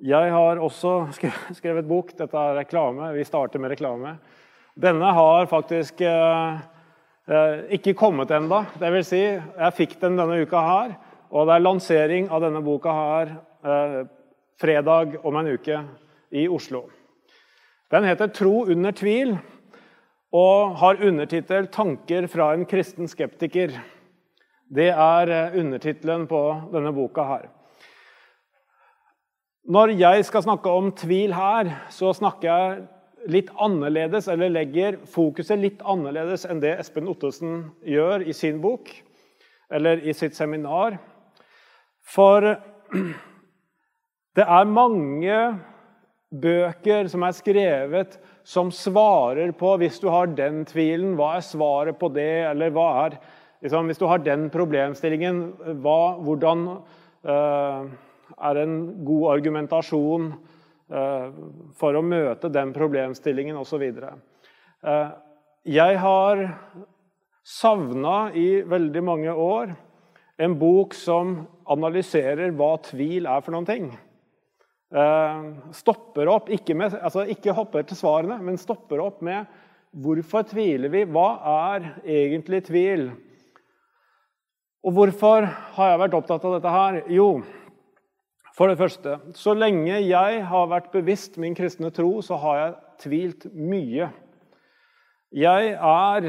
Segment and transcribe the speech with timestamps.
[0.00, 1.10] Jeg har også
[1.52, 2.14] skrevet bok.
[2.16, 3.10] Dette er reklame.
[3.12, 4.14] Vi starter med reklame.
[4.72, 6.60] Denne har faktisk eh,
[7.28, 8.64] eh ikke kommet ennå.
[8.80, 10.96] vil Si, jeg fikk den denne uka her.
[11.30, 14.06] Og det er lansering av denne boka her eh,
[14.56, 15.84] fredag om en uke
[16.32, 16.88] i Oslo.
[17.90, 19.38] Den heter 'Tro under tvil'
[20.32, 23.76] og har undertittel 'Tanker fra en kristen skeptiker'.
[24.74, 27.59] Det er eh, undertittelen på denne boka her.
[29.68, 32.78] Når jeg skal snakke om tvil her, så snakker jeg
[33.28, 38.88] litt annerledes, eller legger fokuset litt annerledes enn det Espen Ottesen gjør i sin bok
[39.70, 40.96] eller i sitt seminar.
[42.00, 42.46] For
[44.40, 45.36] det er mange
[46.30, 48.16] bøker som er skrevet
[48.46, 52.46] som svarer på Hvis du har den tvilen, hva er svaret på det?
[52.48, 53.18] Eller hva er
[53.60, 55.42] liksom, Hvis du har den problemstillingen,
[55.84, 56.68] hva, hvordan
[57.28, 57.90] uh,
[58.36, 58.76] er en
[59.06, 61.28] god argumentasjon eh,
[61.78, 63.84] for å møte den problemstillingen osv.
[63.90, 65.10] Eh,
[65.70, 66.44] jeg har
[67.46, 69.74] savna i veldig mange år
[70.40, 71.34] en bok som
[71.70, 73.90] analyserer hva tvil er for noen ting.
[74.90, 75.42] Eh,
[75.76, 79.46] stopper opp, ikke, med, altså ikke hopper til svarene, men stopper opp med
[79.90, 81.04] hvorfor tviler vi?
[81.06, 81.28] Hva
[81.70, 83.10] er egentlig tvil?
[84.80, 85.44] Og hvorfor
[85.76, 87.00] har jeg vært opptatt av dette her?
[87.12, 87.28] Jo,
[88.60, 92.72] for det første, så lenge jeg har vært bevisst min kristne tro, så har jeg
[93.00, 94.10] tvilt mye.
[95.32, 96.26] Jeg er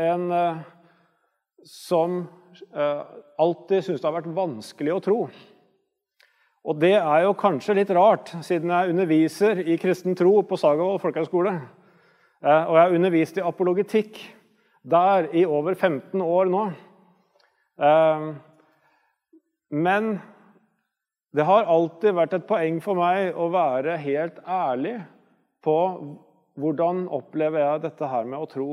[0.00, 0.62] en eh,
[1.68, 2.14] som
[2.72, 3.02] eh,
[3.44, 5.16] alltid syns det har vært vanskelig å tro.
[6.64, 11.02] Og det er jo kanskje litt rart, siden jeg underviser i kristen tro på Sagavold
[11.04, 11.52] folkehøgskole.
[11.52, 14.22] Eh, og jeg har undervist i apologetikk
[14.88, 16.64] der i over 15 år nå.
[19.68, 20.14] Men
[21.38, 24.96] det har alltid vært et poeng for meg å være helt ærlig
[25.62, 25.76] på
[26.58, 28.68] hvordan opplever jeg dette her med å tro.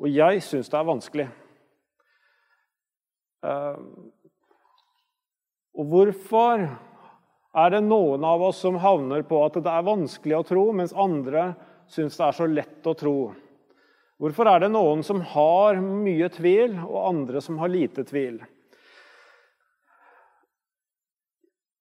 [0.00, 1.26] Og jeg syns det er vanskelig.
[3.44, 3.80] Eh,
[5.78, 6.64] og hvorfor
[7.58, 10.96] er det noen av oss som havner på at det er vanskelig å tro, mens
[10.96, 11.50] andre
[11.92, 13.18] syns det er så lett å tro?
[14.18, 18.40] Hvorfor er det noen som har mye tvil, og andre som har lite tvil?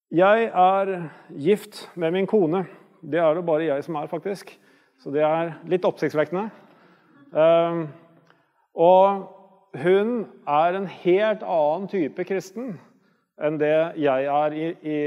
[0.07, 2.61] Jeg er gift med min kone.
[3.03, 4.53] Det er det bare jeg som er, faktisk.
[5.03, 6.45] Så det er litt oppsiktsvekkende.
[7.35, 7.81] Ehm,
[8.71, 9.25] og
[9.75, 10.13] hun
[10.47, 12.77] er en helt annen type kristen
[13.37, 14.99] enn det jeg er i, i,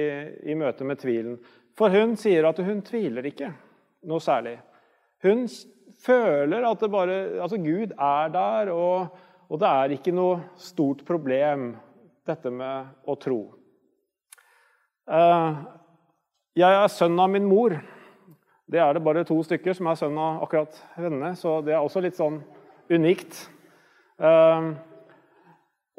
[0.53, 1.39] i møte med tvilen.
[1.81, 3.49] For hun sier at hun tviler ikke
[4.05, 4.59] noe særlig.
[5.25, 5.47] Hun
[6.05, 9.17] føler at bare, altså Gud er der, og,
[9.49, 11.73] og det er ikke noe stort problem,
[12.29, 13.41] dette med å tro.
[15.11, 15.55] Eh,
[16.61, 17.75] jeg er sønn av min mor.
[18.71, 21.83] Det er det bare to stykker som er sønn av akkurat henne, så det er
[21.83, 22.39] også litt sånn
[22.91, 23.49] unikt.
[24.23, 24.71] Eh,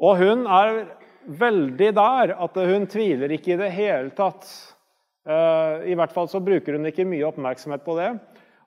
[0.02, 0.80] og hun er
[1.28, 4.48] veldig der at hun tviler ikke i det hele tatt.
[5.28, 8.14] Eh, I hvert fall så bruker hun ikke mye oppmerksomhet på det.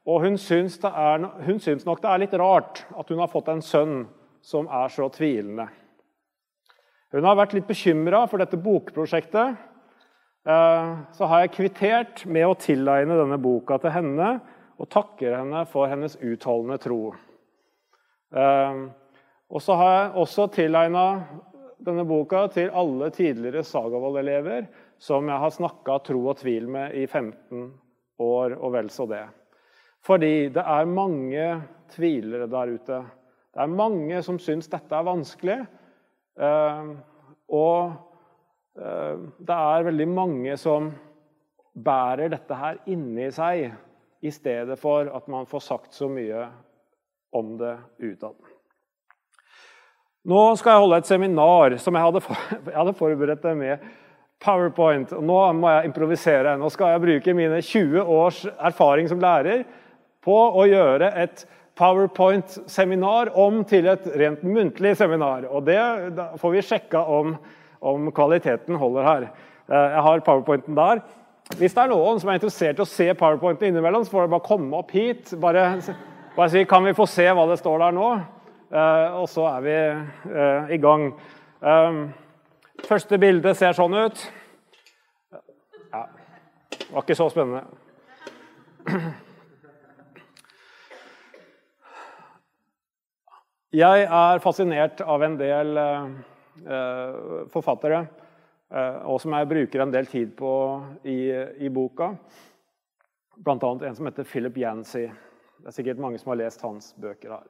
[0.05, 3.31] Og hun syns, det er, hun syns nok det er litt rart at hun har
[3.33, 4.03] fått en sønn
[4.45, 5.65] som er så tvilende.
[7.15, 9.57] Hun har vært litt bekymra for dette bokprosjektet.
[10.45, 14.27] Eh, så har jeg kvittert med å tilegne denne boka til henne
[14.77, 16.99] og takker henne for hennes utholdende tro.
[18.35, 18.83] Eh,
[19.49, 21.05] og så har jeg også tilegna
[21.85, 24.69] denne boka til alle tidligere Sagavold-elever
[25.01, 27.65] som jeg har snakka tro og tvil med i 15
[28.21, 29.25] år og vel så det.
[30.05, 31.45] Fordi det er mange
[31.95, 33.01] tvilere der ute.
[33.49, 35.63] Det er mange som syns dette er vanskelig.
[36.37, 36.89] Eh,
[37.49, 38.04] og
[38.75, 40.89] det er veldig mange som
[41.75, 43.69] bærer dette her inni seg,
[44.25, 46.47] i stedet for at man får sagt så mye
[47.35, 48.35] om det utad.
[50.25, 53.83] Nå skal jeg holde et seminar som jeg hadde, for, jeg hadde forberedt det med
[54.41, 55.11] PowerPoint.
[55.21, 56.55] Nå må jeg improvisere.
[56.57, 59.65] Nå skal jeg bruke mine 20 års erfaring som lærer
[60.25, 61.45] på å gjøre et
[61.77, 65.45] PowerPoint-seminar om til et rent muntlig seminar.
[65.51, 65.77] Og det
[66.41, 67.35] får vi sjekka om
[67.81, 69.27] om kvaliteten holder her.
[69.69, 71.01] Eh, jeg har powerpointen der.
[71.57, 74.33] Hvis det er noen som er interessert i å se powerpointen innimellom, så får dere
[74.33, 75.33] bare komme opp hit.
[75.41, 75.81] Bare,
[76.35, 78.21] bare si 'Kan vi få se hva det står der nå?'
[78.65, 79.95] Uh, og så er vi
[80.33, 81.13] uh, i gang.
[82.83, 84.31] Første bilde ser sånn ut.
[85.93, 86.01] Ja,
[86.69, 87.63] det var ikke så spennende.
[93.71, 96.34] Jeg er fascinert av en del Eh,
[97.51, 98.05] forfattere.
[99.05, 100.51] og som jeg bruker en del tid på
[101.03, 101.29] i,
[101.65, 102.15] i boka.
[103.35, 103.57] Bl.a.
[103.59, 105.09] en som heter Philip Yancy.
[105.59, 107.45] Det er sikkert mange som har lest hans bøker her.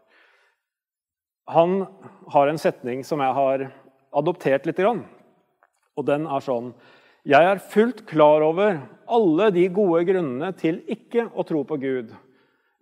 [1.54, 1.86] Han
[2.34, 3.68] har en setning som jeg har
[4.18, 4.81] adoptert litt.
[4.81, 6.74] Og den er sånn
[7.25, 8.80] Jeg er fullt klar over
[9.10, 12.13] alle de gode grunnene til ikke å tro på Gud.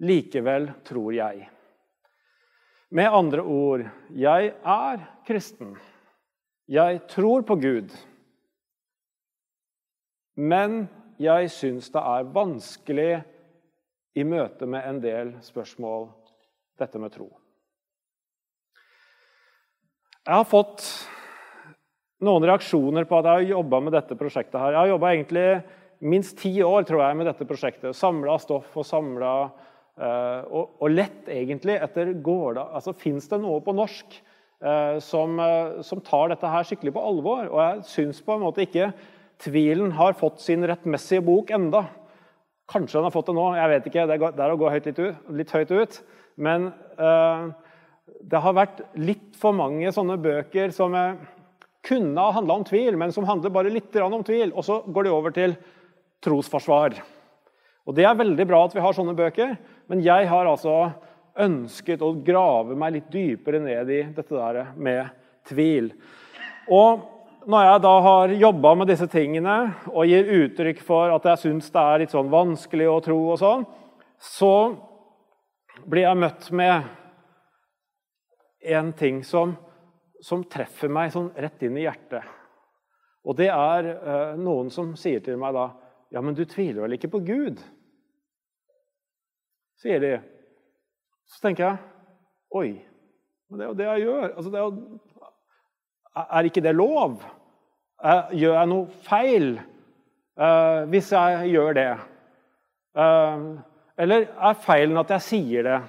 [0.04, 1.48] Likevel tror jeg.
[2.94, 5.76] Med andre ord jeg er kristen.
[6.72, 7.92] Jeg tror på Gud.
[10.40, 10.86] Men
[11.22, 13.12] jeg syns det er vanskelig
[14.16, 16.08] i møte med en del spørsmål,
[16.80, 17.28] dette med tro.
[20.24, 20.86] Jeg har fått
[22.24, 24.60] noen reaksjoner på at jeg har jobba med dette prosjektet.
[24.60, 24.72] her.
[24.72, 25.48] Jeg har jobba egentlig
[26.00, 27.96] minst ti år tror jeg, med dette prosjektet.
[27.96, 33.60] Samla stoff og samla uh, og, og, lett egentlig etter Gårda altså, Fins det noe
[33.64, 34.16] på norsk
[35.04, 37.50] som, uh, som, tar dette her skikkelig på alvor?
[37.50, 38.92] Og jeg syns på en måte ikke
[39.44, 41.82] Tvilen har fått sin rettmessige bok enda.
[42.72, 44.06] Kanskje den har fått det nå, jeg vet ikke.
[44.08, 45.98] Det er å gå høyt litt, ut, litt høyt ut.
[46.40, 50.96] Men det har vært litt for mange sånne bøker som
[51.84, 54.54] kunne ha handla om tvil, men som handler bare litt om tvil.
[54.56, 55.58] Og så går de over til
[56.24, 56.96] trosforsvar.
[57.84, 59.58] Og Det er veldig bra at vi har sånne bøker,
[59.92, 60.94] men jeg har altså
[61.40, 65.10] ønsket å grave meg litt dypere ned i dette der med
[65.50, 65.92] tvil.
[66.70, 67.10] Og
[67.50, 69.58] når jeg da har jobba med disse tingene
[69.92, 73.42] og gir uttrykk for at jeg syns det er litt sånn vanskelig å tro, og
[73.42, 73.66] sånn,
[74.22, 74.54] så
[75.90, 76.88] blir jeg møtt med
[78.64, 79.58] en ting som
[80.24, 82.24] som treffer meg sånn rett inn i hjertet.
[83.28, 85.72] Og det er eh, noen som sier til meg da
[86.14, 87.62] Ja, men du tviler vel ikke på Gud?
[89.82, 90.12] Sier de.
[91.34, 91.78] Så tenker jeg
[92.54, 92.70] Oi,
[93.50, 94.26] men det er jo det jeg gjør.
[94.30, 95.00] Altså, det er, jo,
[96.22, 97.16] er ikke det lov?
[98.38, 101.88] Gjør jeg noe feil uh, hvis jeg gjør det?
[102.94, 103.48] Uh,
[103.98, 105.80] eller er feilen at jeg sier det?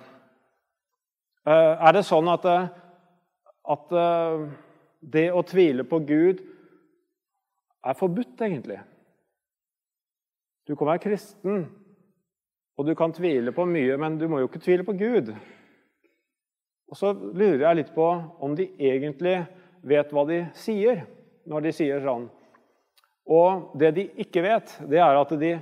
[1.45, 2.49] Uh, er det sånn at
[3.65, 4.43] at eh,
[5.15, 6.43] det å tvile på Gud
[7.85, 8.81] er forbudt, egentlig.
[10.65, 11.67] Du kan være kristen,
[12.75, 15.31] og du kan tvile på mye, men du må jo ikke tvile på Gud.
[16.91, 18.07] Og så lurer jeg litt på
[18.43, 19.37] om de egentlig
[19.85, 21.05] vet hva de sier
[21.51, 22.27] når de sier sånn.
[23.31, 25.55] Og det de ikke vet, det er at de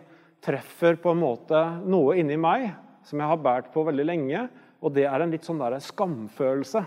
[0.43, 2.71] treffer på en måte noe inni meg
[3.07, 4.47] som jeg har båret på veldig lenge,
[4.83, 6.83] og det er en litt sånn der skamfølelse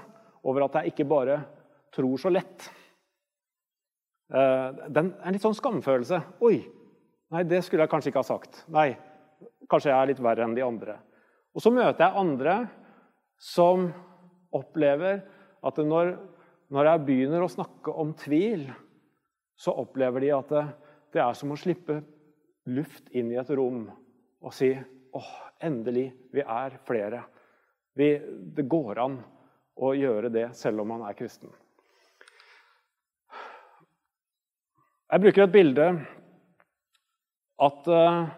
[0.45, 1.39] over at jeg ikke bare
[1.95, 2.67] tror så lett.
[4.33, 6.19] Eh, den er en litt sånn skamfølelse.
[6.43, 6.57] Oi,
[7.31, 8.63] nei, det skulle jeg kanskje ikke ha sagt.
[8.73, 8.89] Nei,
[9.69, 10.97] kanskje jeg er litt verre enn de andre.
[11.55, 12.55] Og så møter jeg andre
[13.41, 13.87] som
[14.55, 15.21] opplever
[15.65, 16.15] at når,
[16.71, 18.67] når jeg begynner å snakke om tvil,
[19.55, 20.65] så opplever de at det,
[21.15, 22.01] det er som å slippe
[22.71, 23.85] luft inn i et rom
[24.45, 24.73] og si
[25.15, 25.33] åh,
[25.63, 27.21] endelig, vi er flere.
[27.95, 28.09] Vi,
[28.55, 29.19] det går an
[29.79, 31.51] å gjøre det selv om man er kristen.
[35.05, 35.85] Jeg bruker et bilde
[37.65, 38.33] at eh,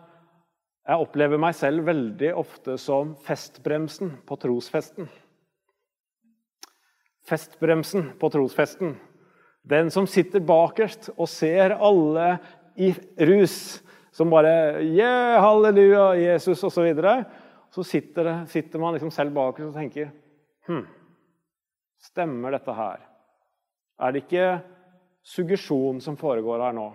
[0.88, 5.10] jeg opplever meg selv veldig ofte som festbremsen på trosfesten.
[7.28, 8.94] Festbremsen på trosfesten.
[9.68, 12.38] Den som sitter bakerst og ser alle
[12.80, 12.94] i
[13.28, 13.82] rus,
[14.16, 16.78] som bare Yeah, halleluja, Jesus, osv.
[16.78, 17.26] Så, videre.
[17.70, 20.14] så sitter, sitter man liksom selv bakerst og tenker
[20.70, 20.86] hm,
[22.00, 23.04] Stemmer dette her?
[24.00, 24.48] Er det ikke
[25.26, 26.88] suggesjon som foregår her nå?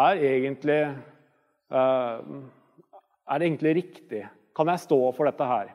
[0.00, 0.80] Er, egentlig,
[1.74, 2.22] uh,
[3.30, 4.24] er det egentlig riktig?
[4.56, 5.70] Kan jeg stå for dette her?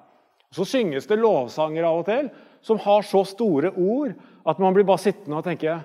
[0.53, 2.29] Så synges det lovsanger av og til
[2.65, 5.79] som har så store ord at man blir bare sittende og tenke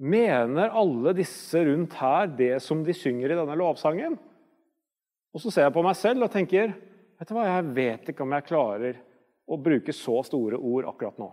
[0.00, 4.14] Mener alle disse rundt her det som de synger i denne lovsangen?
[5.34, 8.24] Og så ser jeg på meg selv og tenker vet du hva, jeg vet ikke
[8.24, 8.96] om jeg klarer
[9.50, 11.28] å bruke så store ord akkurat nå.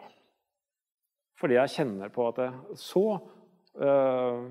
[1.39, 2.49] Fordi jeg kjenner på at det
[2.81, 4.43] så øh,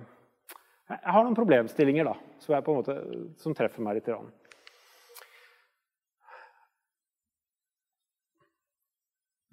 [0.88, 2.96] Jeg har noen problemstillinger da, som, måte,
[3.42, 4.10] som treffer meg litt.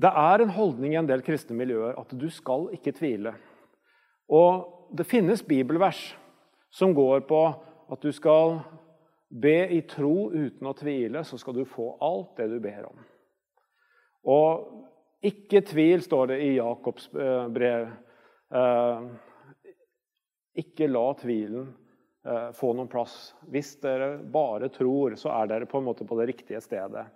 [0.03, 3.31] Det er en holdning i en del kristne miljøer at du skal ikke tvile.
[4.27, 6.01] Og det finnes bibelvers
[6.73, 7.43] som går på
[7.93, 8.57] at du skal
[9.33, 12.99] be i tro uten å tvile, så skal du få alt det du ber om.
[14.29, 17.87] Og ikke tvil, står det i Jakobs eh, brev.
[18.53, 19.05] Eh,
[20.63, 21.69] ikke la tvilen
[22.27, 23.33] eh, få noen plass.
[23.47, 27.07] Hvis dere bare tror, så er dere på en måte på det riktige stedet.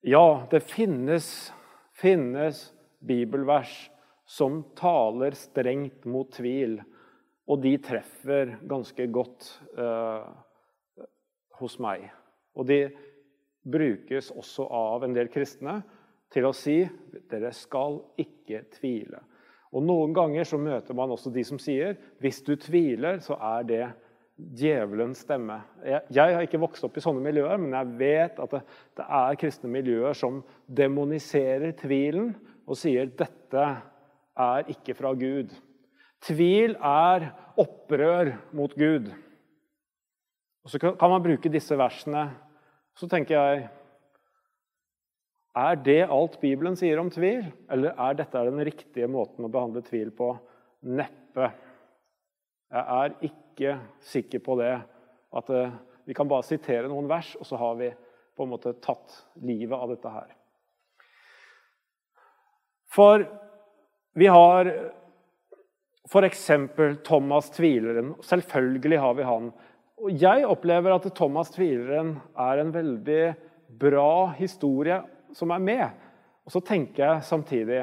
[0.00, 1.52] Ja, det finnes,
[1.92, 3.90] finnes bibelvers
[4.26, 6.76] som taler strengt mot tvil,
[7.48, 10.28] og de treffer ganske godt eh,
[11.58, 12.04] hos meg.
[12.54, 12.82] Og de
[13.66, 15.80] brukes også av en del kristne
[16.30, 16.78] til å si
[17.32, 19.24] dere skal ikke tvile.
[19.74, 23.66] Og Noen ganger så møter man også de som sier hvis du tviler, så er
[23.66, 23.86] det
[24.38, 25.58] djevelens stemme.
[25.82, 28.60] Jeg, jeg, har ikke vokst opp i sånne miljøer, men jeg vet at det,
[28.98, 32.32] det er kristne miljøer som demoniserer tvilen
[32.68, 33.64] og sier dette
[34.38, 35.50] er ikke fra Gud.
[36.28, 39.10] Tvil er opprør mot Gud.
[40.64, 42.28] Og Så kan man bruke disse versene.
[42.98, 43.68] Så tenker jeg
[45.58, 49.82] Er det alt Bibelen sier om tvil, eller er dette den riktige måten å behandle
[49.82, 50.28] tvil på?
[50.86, 51.48] Neppe.
[52.68, 53.47] Jeg er ikke
[54.00, 54.74] sikker på det.
[55.36, 55.74] At eh,
[56.08, 57.90] vi kan bare sitere noen vers, og så har vi
[58.38, 60.30] på en måte tatt livet av dette her.
[62.88, 63.26] For
[64.18, 64.70] vi har
[66.08, 66.46] f.eks.
[67.04, 68.14] Thomas tvileren.
[68.24, 69.50] Selvfølgelig har vi han.
[69.98, 73.22] Og jeg opplever at Thomas tvileren er en veldig
[73.78, 75.02] bra historie
[75.36, 76.04] som er med.
[76.46, 77.82] Og så tenker jeg samtidig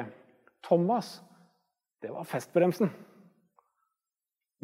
[0.66, 1.20] Thomas,
[2.02, 2.90] det var festbremsen.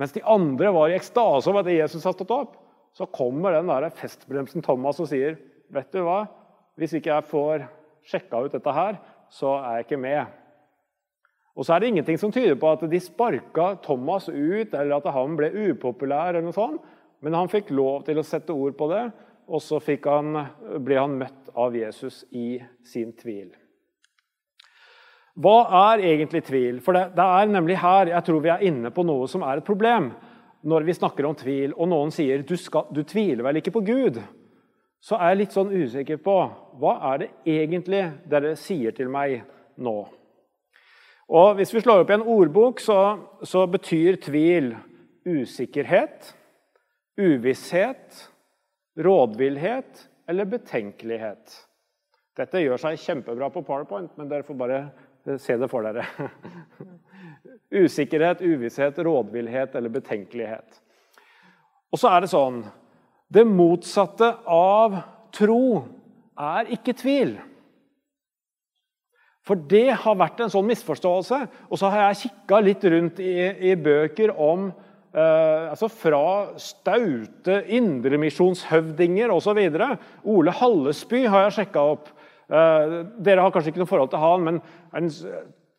[0.01, 2.57] Mens de andre var i ekstase over at Jesus har stått opp,
[2.97, 5.39] så kommer den der festbremsen Thomas og sier,
[5.73, 6.27] 'Vet du hva?
[6.77, 7.67] Hvis ikke jeg får
[8.05, 8.99] sjekka ut dette her,
[9.31, 10.27] så er jeg ikke med.'
[11.57, 15.13] Og så er det ingenting som tyder på at de sparka Thomas ut, eller at
[15.13, 16.81] han ble upopulær, eller noe sånt.
[17.23, 19.13] men han fikk lov til å sette ord på det,
[19.47, 20.47] og så han,
[20.83, 23.53] ble han møtt av Jesus i sin tvil.
[25.43, 25.57] Hva
[25.93, 26.79] er egentlig tvil?
[26.85, 29.59] For det, det, er nemlig her jeg tror vi er inne på noe som er
[29.59, 30.13] et problem.
[30.63, 33.83] Når vi snakker om tvil, og noen sier du, skal, du tviler vel ikke på
[33.87, 34.21] Gud,
[35.03, 36.37] så er jeg litt sånn usikker på
[36.79, 39.41] hva er det egentlig dere sier til meg
[39.83, 39.97] nå.
[41.33, 43.01] Og Hvis vi slår opp i en ordbok, så,
[43.43, 44.75] så betyr tvil
[45.27, 46.31] usikkerhet,
[47.19, 48.29] uvisshet,
[49.01, 51.57] rådvillhet eller betenkelighet.
[52.37, 54.83] Dette gjør seg kjempebra på PowerPoint, men dere får bare
[55.23, 56.07] Se det for dere.
[57.83, 60.81] Usikkerhet, uvisshet, rådvillhet eller betenkelighet.
[61.93, 62.63] Og så er det sånn
[63.33, 64.99] Det motsatte av
[65.33, 65.85] tro
[66.37, 67.37] er ikke tvil.
[69.47, 71.39] For det har vært en sånn misforståelse.
[71.71, 73.35] Og så har jeg kikka litt rundt i,
[73.73, 79.63] i bøker om eh, altså Fra staute indremisjonshøvdinger osv.
[80.23, 82.13] Ole Hallesby har jeg sjekka opp.
[82.53, 82.95] Eh,
[83.25, 84.59] dere har kanskje ikke noe forhold til han, men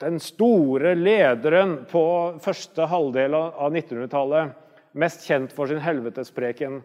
[0.01, 2.03] den store lederen på
[2.44, 4.56] første halvdel av 1900-tallet,
[4.98, 6.82] mest kjent for sin helvetespreken.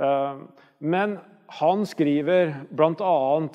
[0.00, 0.40] Eh,
[0.80, 1.18] men
[1.58, 3.14] han skriver bl.a.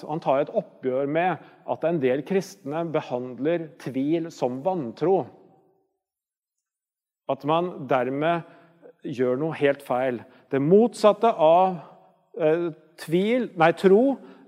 [0.10, 5.24] Han tar et oppgjør med at en del kristne behandler tvil som vantro.
[7.30, 8.46] At man dermed
[9.03, 10.22] gjør noe helt feil.
[10.51, 11.80] Det motsatte av
[12.38, 12.70] eh,
[13.03, 14.03] tvil, nei, tro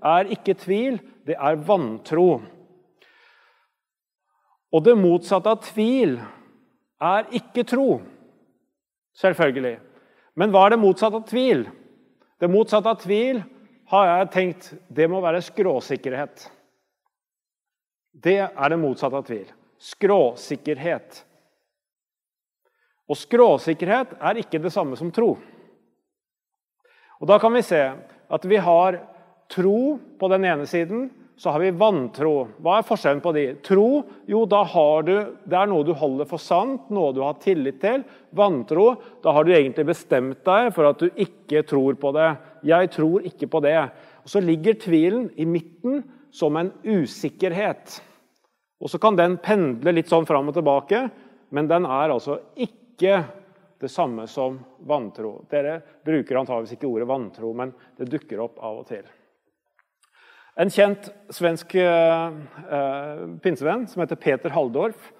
[0.06, 2.28] er ikke tvil, det er vantro.
[4.72, 6.16] Og det motsatte av tvil
[7.02, 8.00] er ikke tro.
[9.16, 9.76] Selvfølgelig.
[10.36, 11.64] Men hva er det motsatte av tvil?
[12.36, 13.40] Det motsatte av tvil
[13.90, 16.48] har jeg tenkt det må være skråsikkerhet.
[18.12, 19.46] Det er det motsatte av tvil.
[19.82, 21.22] Skråsikkerhet.
[23.06, 25.36] Og skråsikkerhet er ikke det samme som tro.
[27.20, 27.82] Og Da kan vi se
[28.28, 28.98] at vi har
[29.52, 32.46] tro på den ene siden, så har vi vantro.
[32.64, 33.44] Hva er forskjellen på de?
[33.64, 35.12] Tro jo, da har du,
[35.44, 38.06] det er noe du holder for sant, noe du har tillit til.
[38.36, 38.86] Vantro
[39.24, 42.30] da har du egentlig bestemt deg for at du ikke tror på det.
[42.64, 43.76] Jeg tror ikke på det.
[44.24, 46.00] Og Så ligger tvilen i midten
[46.32, 48.00] som en usikkerhet.
[48.80, 51.04] Og Så kan den pendle litt sånn fram og tilbake,
[51.52, 53.20] men den er altså ikke
[53.78, 54.56] det samme som
[54.88, 55.42] vantro.
[55.52, 59.04] Dere bruker antageligvis ikke ordet vantro, men det dukker opp av og til.
[60.56, 62.32] En kjent svensk uh,
[63.44, 65.10] pinsevenn som heter Peter Halldorf,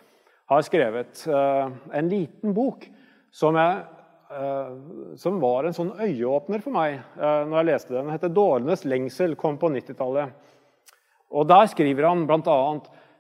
[0.48, 2.86] har skrevet uh, en liten bok
[3.34, 3.82] som, jeg,
[4.30, 8.06] uh, som, var en sånn øyeåpner for meg når jeg leste den.
[8.06, 10.32] Den heter 'Dårenes lengsel', kom på 90-tallet.
[11.28, 12.56] Og Der skriver han bl.a.: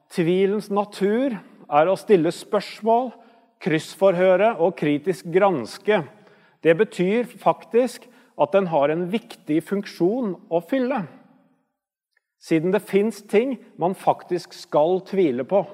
[0.08, 1.36] Tvilens natur
[1.68, 3.12] er å stille spørsmål,
[3.60, 6.00] kryssforhøre og kritisk granske.
[6.64, 8.08] Det betyr faktisk
[8.40, 11.04] at den har en viktig funksjon å fylle
[12.46, 15.64] siden det fins ting man faktisk skal tvile på.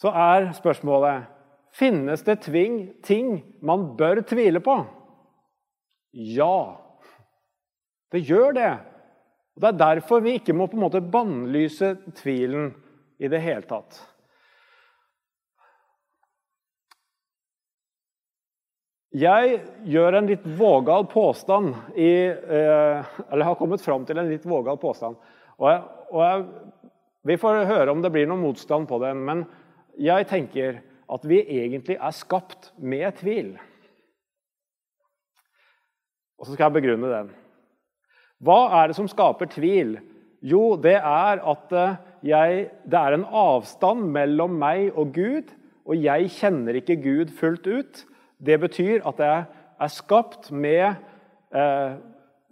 [0.00, 1.28] Så er spørsmålet
[1.76, 4.80] finnes det tving, ting man bør tvile på.
[6.12, 6.76] Ja,
[8.10, 8.72] det gjør det.
[9.54, 12.72] Og Det er derfor vi ikke må på en måte bannlyse tvilen
[13.20, 14.00] i det hele tatt.
[19.10, 19.56] Jeg
[19.90, 24.78] gjør en litt vågal påstand i, eh, Eller har kommet fram til en litt vågal
[24.78, 25.16] påstand.
[25.58, 26.44] Og, jeg, og jeg,
[27.26, 29.42] Vi får høre om det blir noen motstand på den, men
[29.98, 30.78] jeg tenker
[31.10, 33.58] at vi egentlig er skapt med tvil.
[36.38, 37.34] Og så skal jeg begrunne den.
[38.40, 39.98] Hva er det som skaper tvil?
[40.40, 41.98] Jo, det er at eh,
[42.30, 45.50] jeg, det er en avstand mellom meg og Gud,
[45.84, 48.06] og jeg kjenner ikke Gud fullt ut.
[48.40, 49.44] Det betyr at jeg
[49.80, 50.86] er skapt med
[51.52, 51.98] eh,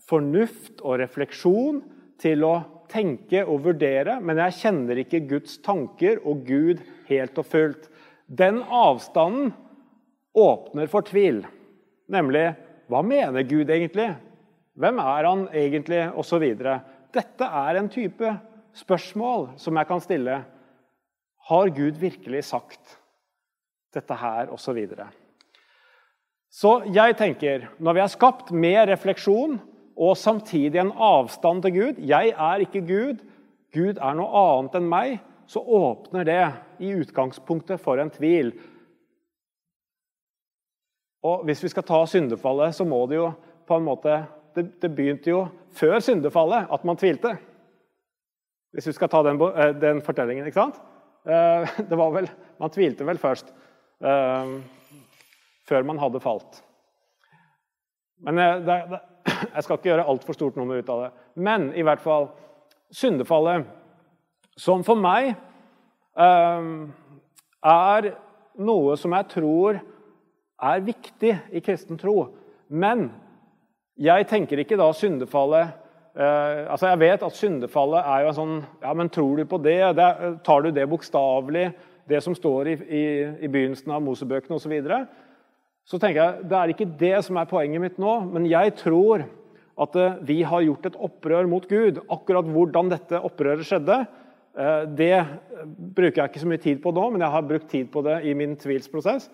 [0.08, 1.80] fornuft og refleksjon
[2.20, 2.54] til å
[2.88, 7.88] tenke og vurdere, men jeg kjenner ikke Guds tanker og Gud helt og fullt.
[8.28, 9.52] Den avstanden
[10.36, 11.42] åpner for tvil,
[12.12, 12.50] nemlig
[12.88, 14.10] hva mener Gud egentlig?
[14.78, 16.04] Hvem er han egentlig?
[16.14, 16.78] Og så videre.
[17.12, 18.30] Dette er en type
[18.78, 20.38] spørsmål som jeg kan stille.
[21.48, 22.96] Har Gud virkelig sagt
[23.96, 24.60] dette her, og
[26.48, 29.58] Så, jeg tenker, når vi er skapt med refleksjon
[29.98, 33.20] og samtidig en avstand til Gud Jeg er ikke Gud,
[33.74, 35.18] Gud er noe annet enn meg.
[35.48, 36.42] Så åpner det
[36.84, 38.52] i utgangspunktet for en tvil.
[41.24, 43.30] Og hvis vi skal ta syndefallet, så må det jo
[43.68, 44.24] på en måte
[44.56, 45.42] Det, det begynte jo
[45.76, 47.34] før syndefallet at man tvilte.
[48.74, 50.80] Hvis vi skal ta den, eh, den fortellingen, ikke sant?
[51.28, 52.26] Eh, det var vel,
[52.58, 53.52] Man tvilte vel først.
[55.68, 56.62] Eh, før man hadde falt.
[58.20, 59.00] Men det, det,
[59.54, 61.10] Jeg skal ikke gjøre altfor stort nummer ut av det.
[61.36, 62.30] Men i hvert fall
[62.90, 63.66] syndefallet,
[64.56, 65.36] som for meg
[66.18, 68.08] er
[68.58, 69.78] noe som jeg tror
[70.58, 72.34] er viktig i kristen tro.
[72.68, 73.12] Men
[73.98, 75.70] jeg tenker ikke da syndefallet
[76.18, 79.58] eh, altså Jeg vet at syndefallet er jo en sånn Ja, men tror du på
[79.62, 79.78] det?
[79.98, 80.08] det
[80.46, 81.70] tar du det bokstavelig?
[82.08, 83.04] Det som står i, i,
[83.46, 84.74] i begynnelsen av Mosebøkene osv.?
[85.88, 88.14] Så, tenker jeg det er ikke det som er poenget mitt nå.
[88.28, 89.24] Men jeg tror
[89.78, 92.02] at eh, vi har gjort et opprør mot Gud.
[92.12, 94.02] Akkurat hvordan dette opprøret skjedde,
[94.58, 95.12] eh, det
[95.96, 98.20] bruker jeg ikke så mye tid på nå, men jeg har brukt tid på det
[98.28, 99.30] i min tvilsprosess.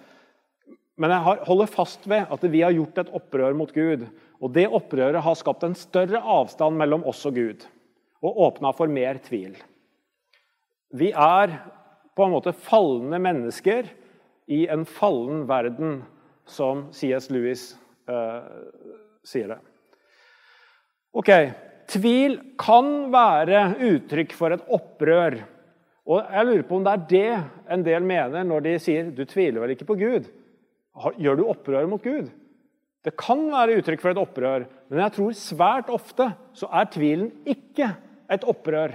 [1.00, 4.06] Men jeg holder fast ved at vi har gjort et opprør mot Gud.
[4.38, 7.66] Og det opprøret har skapt en større avstand mellom oss og Gud
[8.24, 9.56] og åpna for mer tvil.
[10.94, 11.58] Vi er
[12.14, 13.90] på en måte falne mennesker
[14.54, 15.98] i en fallen verden,
[16.46, 17.30] som C.S.
[17.32, 17.72] Lewis
[18.08, 18.42] eh,
[19.24, 19.58] sier det.
[21.14, 21.30] Ok,
[21.90, 25.36] Tvil kan være uttrykk for et opprør.
[26.08, 29.24] Og jeg lurer på om det er det en del mener når de sier 'du
[29.24, 30.30] tviler vel ikke på Gud'?
[31.18, 32.30] Gjør du opprør mot Gud?
[33.04, 37.32] Det kan være uttrykk for et opprør, men jeg tror svært ofte så er tvilen
[37.44, 37.90] ikke
[38.30, 38.94] et opprør.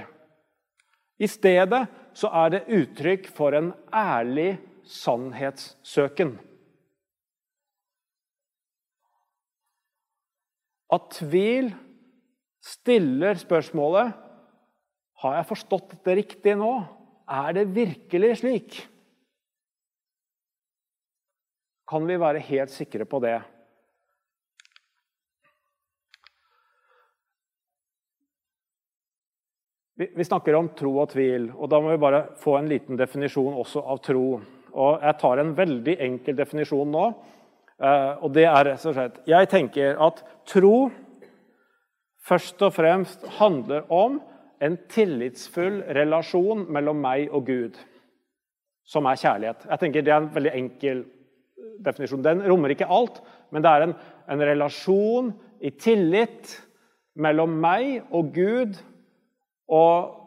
[1.19, 6.39] I stedet så er det uttrykk for en ærlig sannhetssøken.
[10.89, 11.69] At tvil
[12.65, 14.15] stiller spørsmålet
[15.23, 16.71] har jeg forstått det riktig nå.
[17.29, 18.79] Er det virkelig slik?
[21.89, 23.37] Kan vi være helt sikre på det?
[29.99, 33.57] Vi snakker om tro og tvil, og da må vi bare få en liten definisjon
[33.59, 34.39] også av tro.
[34.71, 37.09] Og Jeg tar en veldig enkel definisjon nå.
[37.79, 40.17] Eh, og det er rett og slett Jeg tenker at
[40.49, 40.89] tro
[42.27, 44.19] først og fremst handler om
[44.59, 47.77] en tillitsfull relasjon mellom meg og Gud,
[48.83, 49.63] som er kjærlighet.
[49.69, 51.05] Jeg tenker Det er en veldig enkel
[51.79, 52.23] definisjon.
[52.23, 53.93] Den rommer ikke alt, men det er en,
[54.27, 55.31] en relasjon
[55.63, 56.57] i tillit
[57.15, 58.75] mellom meg og Gud,
[59.69, 60.17] og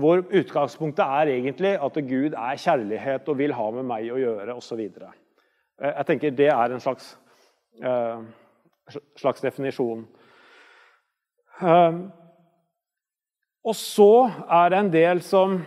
[0.00, 4.56] hvor utgangspunktet er egentlig at Gud er kjærlighet og vil ha med meg å gjøre
[4.60, 4.84] osv.
[5.78, 7.12] Eh, jeg tenker det er en slags,
[7.82, 8.22] uh,
[9.18, 10.06] slags definisjon.
[11.58, 12.06] Uh,
[13.66, 14.12] og så
[14.46, 15.58] er det en del som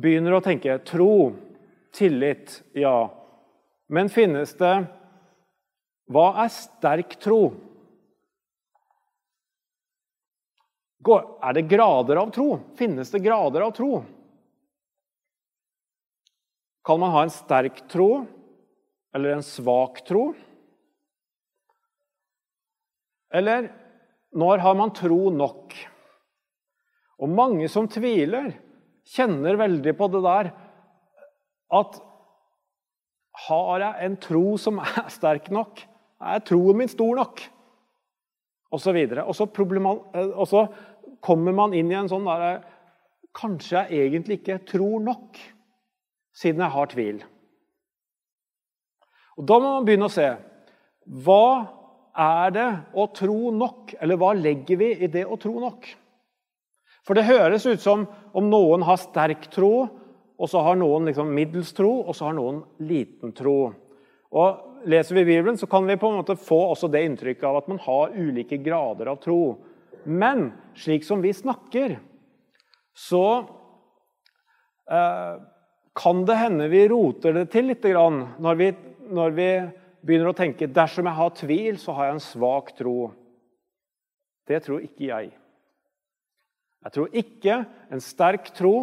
[0.00, 1.34] begynner å tenke tro,
[1.94, 3.06] tillit, ja.
[3.86, 4.74] Men finnes det
[6.10, 7.52] Hva er sterk tro?
[11.04, 12.48] Er det grader av tro?
[12.76, 14.02] Finnes det grader av tro?
[16.84, 18.26] Kan man ha en sterk tro
[19.14, 20.34] eller en svak tro?
[23.34, 23.70] Eller
[24.34, 25.74] når har man tro nok?
[27.22, 28.52] Og mange som tviler,
[29.14, 30.50] kjenner veldig på det der
[31.74, 31.98] at
[33.46, 35.80] har jeg en tro som er sterk nok?
[36.20, 37.42] Er troen min stor nok?
[38.74, 39.24] Og så, videre.
[39.24, 40.66] og, så og så
[41.22, 42.54] kommer man inn i en sånn derre
[43.34, 45.38] Kanskje jeg egentlig ikke tror nok,
[46.34, 47.22] siden jeg har tvil.
[49.38, 50.28] Og Da må man begynne å se
[51.04, 51.66] hva
[52.14, 53.96] er det å tro nok?
[54.00, 55.88] Eller hva legger vi i det å tro nok?
[57.04, 59.88] For det høres ut som om noen har sterk tro,
[60.34, 63.74] og så har noen liksom middels tro, og så har noen liten tro.
[64.34, 67.62] Og Leser vi Bibelen, så kan vi på en måte få også det inntrykket av
[67.62, 69.56] at man har ulike grader av tro.
[70.04, 71.94] Men slik som vi snakker,
[72.92, 73.24] så
[74.92, 75.38] eh,
[75.94, 78.70] kan det hende vi roter det til litt når vi,
[79.14, 79.48] når vi
[80.04, 82.98] begynner å tenke dersom jeg har tvil, så har jeg en svak tro.
[84.44, 85.30] Det tror ikke jeg.
[86.84, 87.60] Jeg tror ikke
[87.94, 88.74] en sterk tro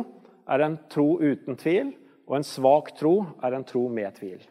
[0.49, 1.91] er en tro uten tvil,
[2.25, 4.41] og en svak tro er en tro med tvil.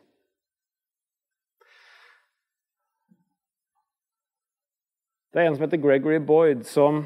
[5.30, 7.04] Det er en som heter Gregory Boyd, som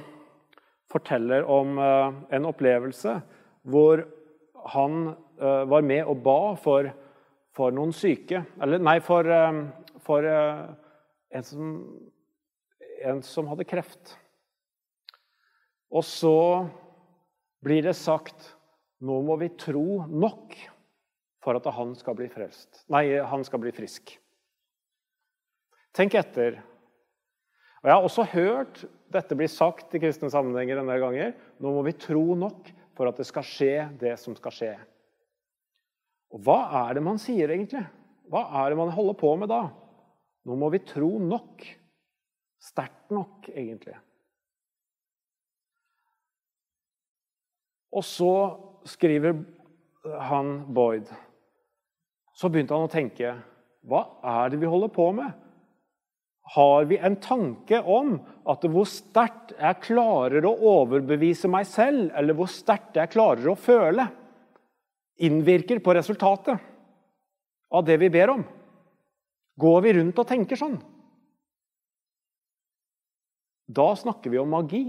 [0.93, 3.19] forteller om eh, en opplevelse
[3.69, 4.05] hvor
[4.73, 5.09] han
[5.41, 6.91] eh, var med og ba for
[7.55, 9.61] for noen syke Eller nei, for, eh,
[10.05, 10.65] for eh,
[11.35, 11.71] en, som,
[13.05, 14.15] en som hadde kreft.
[15.95, 16.37] Og så
[17.65, 18.53] blir det sagt
[19.05, 20.55] nå må vi tro nok
[21.45, 22.87] for at han skal bli frelst.
[22.93, 24.15] Nei, han skal bli frisk.
[25.95, 26.57] Tenk etter.
[27.83, 28.81] Og Jeg har også hørt
[29.13, 31.35] dette bli sagt i kristne sammenhenger en del ganger.
[31.61, 34.73] Nå må vi tro nok for at det skal skje det som skal skje.
[36.35, 37.85] Og hva er det man sier, egentlig?
[38.31, 39.67] Hva er det man holder på med da?
[40.45, 41.65] Nå må vi tro nok.
[42.65, 43.97] Sterkt nok, egentlig.
[47.95, 48.33] Og så
[48.89, 49.37] skriver
[50.29, 51.09] han Boyd
[52.35, 53.31] Så begynte han å tenke
[53.87, 55.44] Hva er det vi holder på med?
[56.53, 58.19] Har vi en tanke om
[58.51, 63.57] at hvor sterkt jeg klarer å overbevise meg selv, eller hvor sterkt jeg klarer å
[63.59, 64.11] føle?
[65.17, 66.59] innvirker på resultatet
[67.71, 68.45] av det vi ber om?
[69.55, 70.77] Går vi rundt og tenker sånn?
[73.65, 74.85] Da snakker vi om magi.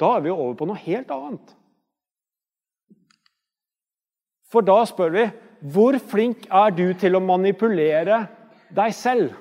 [0.00, 1.54] Da er vi over på noe helt annet.
[4.46, 5.26] For da spør vi
[5.72, 8.20] hvor flink er du til å manipulere
[8.74, 9.36] deg selv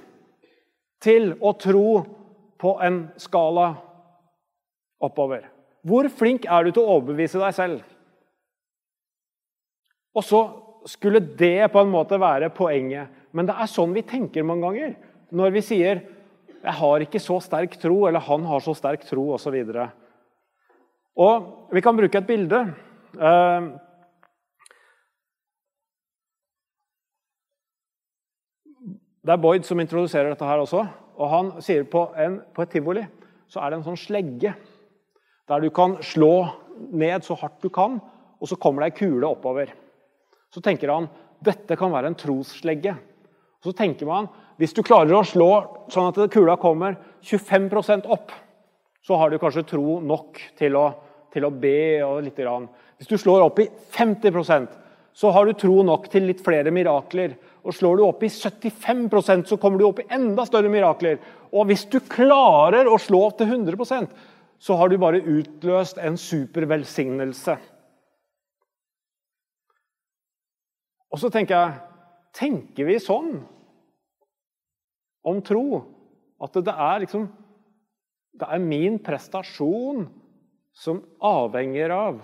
[1.04, 1.90] til å tro
[2.62, 3.74] på en skala
[5.04, 5.48] oppover?
[5.86, 7.84] Hvor flink er du til å overbevise deg selv?
[10.16, 10.42] Og så
[10.90, 13.12] skulle det på en måte være poenget.
[13.36, 14.96] Men det er sånn vi tenker mange ganger
[15.36, 16.02] når vi sier
[16.66, 19.54] 'Jeg har ikke så sterk tro', eller 'Han har så sterk tro', osv.
[19.54, 19.92] Og,
[21.18, 22.74] og vi kan bruke et bilde.
[29.26, 30.84] Det er Boyd som introduserer dette her også.
[31.16, 33.06] Og han sier på, en, på et tivoli
[33.50, 34.52] så er det en sånn slegge
[35.50, 36.48] der du kan slå
[36.98, 38.00] ned så hardt du kan,
[38.42, 39.70] og så kommer det ei kule oppover.
[40.54, 41.08] Så tenker han
[41.46, 42.96] dette kan være en trosslegge.
[43.62, 45.50] Og så tenker man hvis du klarer å slå
[45.94, 48.34] sånn at kula kommer 25% opp,
[49.06, 50.88] så har du kanskje tro nok til å,
[51.34, 52.02] til å be.
[52.06, 52.70] og litt grann.
[52.98, 54.32] Hvis du slår opp i 50
[55.16, 57.38] så har du tro nok til litt flere mirakler.
[57.64, 61.22] Og Slår du opp i 75% så kommer du opp i enda større mirakler.
[61.56, 64.12] Og hvis du klarer å slå opp til 100%
[64.60, 67.56] så har du bare utløst en supervelsignelse.
[71.12, 71.84] Og så tenker jeg
[72.36, 73.38] Tenker vi sånn
[75.24, 75.80] om tro?
[76.44, 77.30] At det er liksom
[78.36, 80.10] Det er min prestasjon
[80.76, 82.18] som avhenger av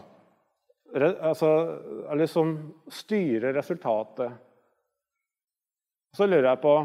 [0.94, 1.50] altså,
[2.12, 2.56] Eller som
[2.92, 4.32] styrer resultatet.
[6.16, 6.76] Så lurer jeg på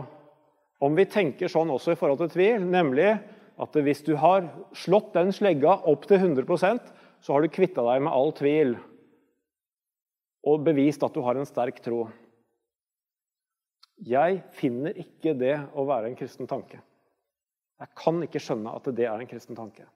[0.86, 3.14] om vi tenker sånn også i forhold til tvil, nemlig
[3.56, 4.44] at hvis du har
[4.76, 6.92] slått den slegga opp til 100%
[7.24, 8.76] så har du kvitta deg med all tvil
[10.46, 12.04] og bevist at du har en sterk tro.
[14.06, 16.78] Jeg finner ikke det å være en kristen tanke.
[17.80, 19.88] Jeg kan ikke skjønne at det er en kristen tanke.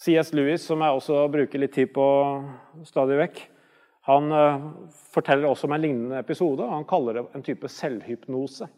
[0.00, 0.32] C.S.
[0.32, 2.04] Lewis, som jeg også bruker litt tid på
[2.88, 3.40] stadig vekk,
[4.08, 4.68] han uh,
[5.12, 6.64] forteller også om en lignende episode.
[6.64, 8.68] Han kaller det en type selvhypnose.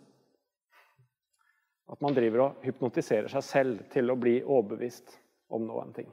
[1.93, 5.15] At man driver og hypnotiserer seg selv til å bli overbevist
[5.53, 6.09] om noen ting.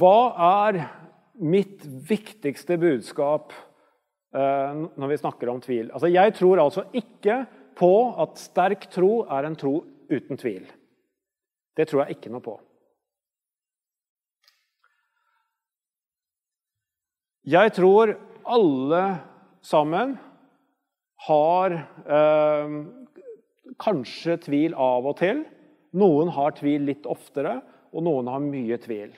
[0.00, 0.32] Hva
[0.66, 0.80] er
[1.40, 3.52] mitt viktigste budskap
[4.34, 5.90] eh, når vi snakker om tvil?
[5.90, 7.42] Altså, jeg tror altså ikke
[7.78, 10.64] på at sterk tro er en tro uten tvil.
[11.80, 12.58] Det tror jeg ikke noe på.
[17.48, 18.12] Jeg tror
[18.44, 19.04] alle
[19.64, 20.12] sammen
[21.24, 22.74] har eh,
[23.80, 25.42] kanskje tvil av og til.
[25.96, 27.56] Noen har tvil litt oftere,
[27.96, 29.16] og noen har mye tvil.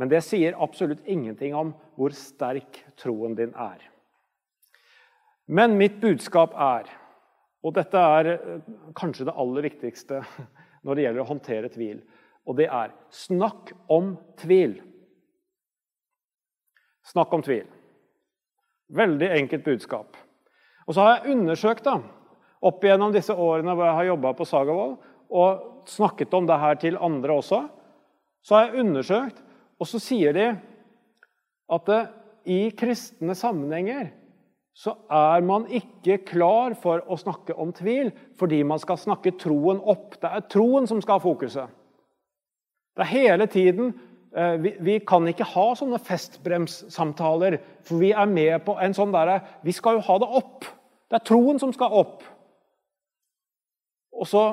[0.00, 3.84] Men det sier absolutt ingenting om hvor sterk troen din er.
[5.46, 6.88] Men mitt budskap er,
[7.60, 10.24] og dette er eh, kanskje det aller viktigste
[10.86, 11.98] når det gjelder å håndtere tvil,
[12.46, 14.76] og det er snakk om tvil.
[17.06, 17.66] Snakk om tvil.
[18.94, 20.14] Veldig enkelt budskap.
[20.86, 21.98] Og så har jeg undersøkt da,
[22.66, 24.94] opp igjennom disse årene hvor jeg har jobba på Sagavold,
[25.26, 27.64] og snakket om det her til andre også.
[28.46, 29.42] Så har jeg undersøkt,
[29.82, 30.46] og så sier de
[31.74, 31.90] at
[32.46, 34.12] i kristne sammenhenger
[34.76, 39.80] så er man ikke klar for å snakke om tvil fordi man skal snakke troen
[39.80, 40.18] opp.
[40.20, 41.72] Det er troen som skal ha fokuset.
[42.96, 43.94] Det er hele tiden
[44.36, 47.58] eh, vi, vi, kan ikke ha sånne festbremssamtaler,
[47.88, 50.68] for vi er med på en sånn derre Vi skal jo ha det opp.
[51.08, 52.20] Det er troen som skal opp.
[54.16, 54.44] Og så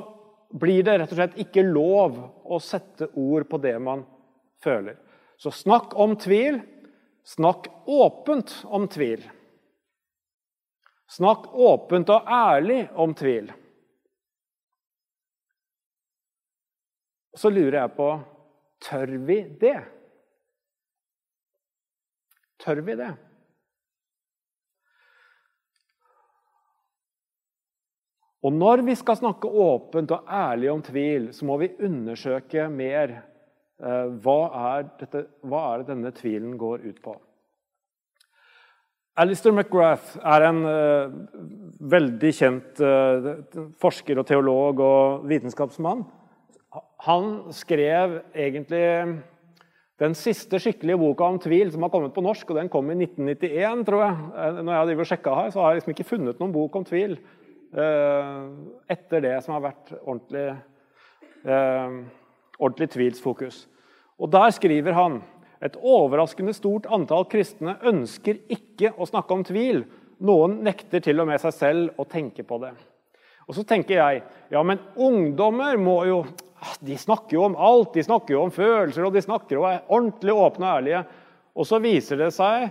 [0.56, 4.08] blir det rett og slett ikke lov å sette ord på det man
[4.64, 4.96] føler.
[5.36, 6.62] Så snakk om tvil.
[7.28, 9.24] Snakk åpent om tvil.
[11.14, 13.52] Snakk åpent og ærlig om tvil.
[17.38, 18.08] Så lurer jeg på
[18.84, 19.78] tør vi det?
[22.64, 23.12] Tør vi det?
[28.44, 33.14] Og når vi skal snakke åpent og ærlig om tvil, så må vi undersøke mer
[33.16, 34.40] eh, hva,
[34.74, 37.16] er dette, hva er det denne tvilen går ut på.
[39.14, 41.12] Alistair McGrath er en uh,
[41.94, 43.28] veldig kjent uh,
[43.82, 46.02] forsker og teolog og vitenskapsmann.
[47.06, 48.82] Han skrev egentlig
[50.02, 52.98] den siste skikkelige boka om tvil som har kommet på norsk, og den kom i
[52.98, 54.64] 1991, tror jeg.
[54.64, 57.14] Når jeg har sjekka her, så har jeg liksom ikke funnet noen bok om tvil
[57.78, 58.50] uh,
[58.90, 60.48] etter det som har vært ordentlig,
[61.46, 61.96] eh,
[62.58, 63.68] ordentlig tvilsfokus.
[64.18, 65.22] Og Der skriver han
[65.64, 69.84] et overraskende stort antall kristne ønsker ikke å snakke om tvil.
[70.24, 72.74] Noen nekter til og med seg selv å tenke på det.
[73.48, 76.24] Og så tenker jeg ja, men ungdommer må jo
[76.80, 77.92] De snakker jo om alt.
[77.92, 81.02] De snakker jo om følelser, og de snakker og er ordentlig åpne og ærlige.
[81.60, 82.70] Og så viser det seg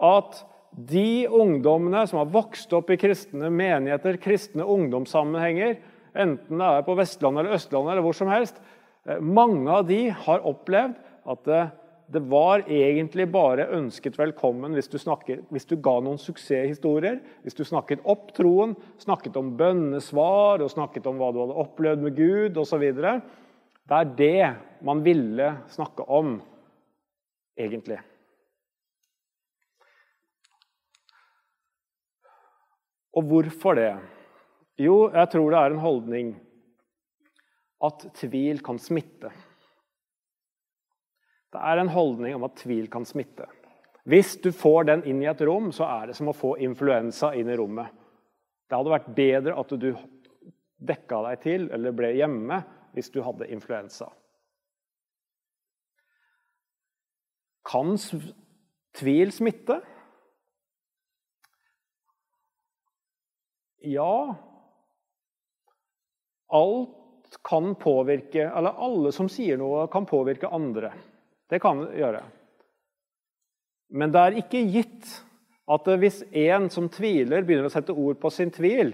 [0.00, 0.38] at
[0.72, 5.76] de ungdommene som har vokst opp i kristne menigheter, kristne ungdomssammenhenger,
[6.16, 8.56] enten det er på Vestlandet eller Østlandet eller hvor som helst,
[9.04, 10.96] eh, mange av de har opplevd
[11.34, 11.52] at
[12.06, 17.56] det, var egentlig bare ønsket velkommen hvis du, snakket, hvis du, ga noen suksesshistorier, hvis
[17.56, 22.18] du snakket opp troen, snakket om bønnesvar og snakket om hva du hadde opplevd med
[22.18, 22.84] Gud osv.
[22.94, 24.50] Det er det
[24.84, 26.36] man ville snakke om,
[27.56, 28.00] egentlig.
[33.14, 33.92] Og hvorfor det?
[34.80, 36.34] Jo, jeg tror det er en holdning
[37.84, 39.30] at tvil kan smitte.
[41.54, 43.46] Det er en holdning om at tvil kan smitte.
[44.10, 47.30] Hvis du får den inn i et rom, så er det som å få influensa
[47.38, 47.92] inn i rommet.
[48.68, 49.92] Det hadde vært bedre at du
[50.84, 52.58] dekka deg til eller ble hjemme
[52.96, 54.10] hvis du hadde influensa.
[57.64, 57.94] Kan
[58.98, 59.78] tvil smitte?
[63.84, 64.34] Ja,
[66.48, 70.92] alt kan påvirke Eller alle som sier noe, kan påvirke andre.
[71.50, 72.22] Det kan det gjøre.
[73.94, 75.10] Men det er ikke gitt
[75.70, 78.92] at hvis en som tviler, begynner å sette ord på sin tvil,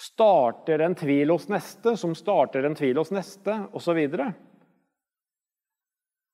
[0.00, 4.00] starter en tvil hos neste, som starter en tvil hos neste, osv.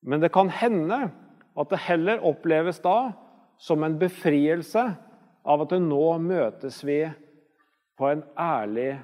[0.07, 1.09] Men det kan hende
[1.57, 3.13] at det heller oppleves da
[3.59, 4.83] som en befrielse
[5.47, 7.01] av at nå møtes vi
[7.97, 8.97] på en ærlig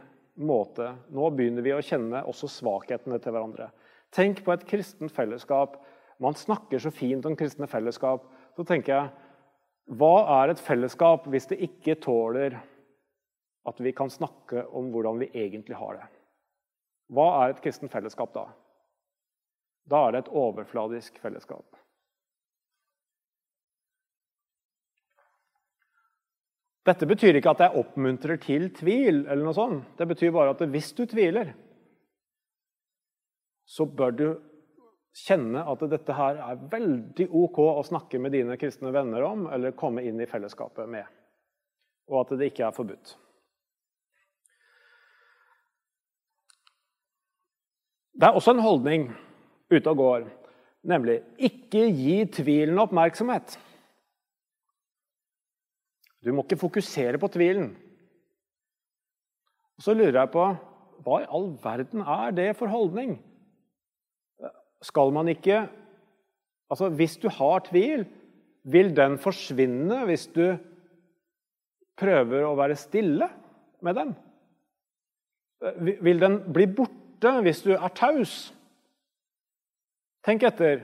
[0.42, 0.92] måte.
[1.10, 3.70] Nå begynner vi å kjenne også svakhetene til hverandre.
[4.12, 5.78] Tenk på et kristent fellesskap.
[6.22, 8.24] Man snakker så fint om kristne fellesskap.
[8.56, 12.54] Så tenker jeg hva er et fellesskap hvis det ikke tåler
[13.66, 16.08] at vi kan snakke om hvordan vi egentlig har det?
[17.12, 18.46] Hva er et kristent fellesskap da?
[19.90, 21.66] Da er det et overfladisk fellesskap.
[26.86, 29.92] Dette betyr ikke at jeg oppmuntrer til tvil, eller noe sånt.
[29.98, 31.52] Det betyr bare at hvis du tviler,
[33.70, 34.26] så bør du
[35.12, 39.76] kjenne at dette her er veldig ok å snakke med dine kristne venner om, eller
[39.76, 41.04] komme inn i fellesskapet med,
[42.08, 43.16] og at det ikke er forbudt.
[48.12, 49.08] Det er også en holdning
[49.72, 50.26] ute og går,
[50.88, 53.56] nemlig ikke gi tvilen oppmerksomhet.
[56.22, 57.72] Du må ikke fokusere på tvilen.
[59.82, 60.44] Så lurer jeg på
[61.02, 63.16] hva i all verden er det for holdning?
[64.82, 65.68] Skal man ikke
[66.72, 68.06] Altså, hvis du har tvil,
[68.64, 70.54] vil den forsvinne hvis du
[72.00, 73.28] prøver å være stille
[73.84, 74.14] med den?
[76.00, 78.54] Vil den bli borte hvis du er taus?
[80.24, 80.80] Tenk etter.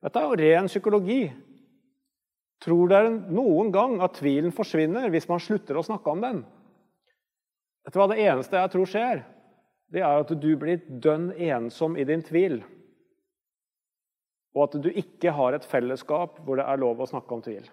[0.00, 1.26] Dette er jo ren psykologi.
[2.64, 6.40] Tror dere noen gang at tvilen forsvinner hvis man slutter å snakke om den?
[7.84, 9.22] Vet du hva Det eneste jeg tror skjer,
[9.92, 12.62] det er at du blir dønn ensom i din tvil.
[14.58, 17.68] Og at du ikke har et fellesskap hvor det er lov å snakke om tvil.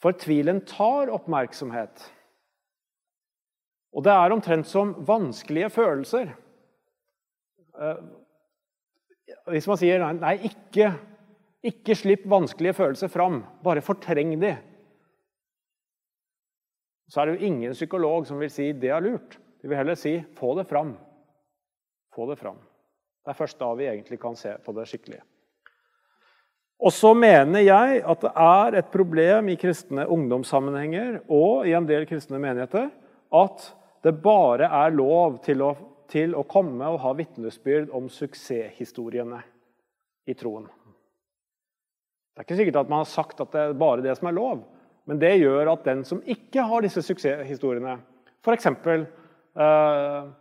[0.00, 2.06] For tvilen tar oppmerksomhet.
[3.92, 6.30] Og det er omtrent som vanskelige følelser.
[7.76, 8.00] Eh,
[9.52, 10.92] hvis man sier nei, nei ikke,
[11.68, 14.54] ikke slipp vanskelige følelser fram, bare fortreng de,
[17.08, 19.38] så er det jo ingen psykolog som vil si det er lurt.
[19.60, 20.92] De vil heller si få det fram.
[22.14, 22.60] Få det fram.
[23.28, 25.18] Det er først da vi egentlig kan se på det skikkelig.
[26.80, 31.84] Og så mener jeg at det er et problem i kristne ungdomssammenhenger og i en
[31.84, 32.88] del kristne menigheter
[33.36, 33.66] at
[34.06, 35.74] det bare er lov til å,
[36.08, 39.42] til å komme og ha vitnesbyrd om suksesshistoriene
[40.24, 40.64] i troen.
[42.32, 44.38] Det er ikke sikkert at man har sagt at det er bare det som er
[44.40, 44.64] lov,
[45.04, 48.00] men det gjør at den som ikke har disse suksesshistoriene,
[48.40, 48.72] f.eks.
[48.72, 50.36] Eh,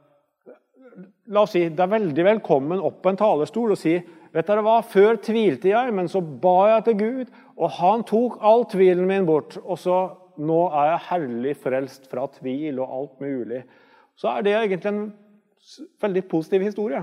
[1.28, 3.96] la oss si det er veldig velkommen opp på en talerstol og si
[4.34, 8.38] vet dere hva, Før tvilte jeg, men så ba jeg til Gud, og han tok
[8.46, 9.58] all tvilen min bort.
[9.64, 9.98] Og så
[10.38, 13.64] nå er jeg herlig frelst fra tvil og alt mulig.
[14.18, 15.02] Så er det egentlig en
[16.02, 17.02] veldig positiv historie.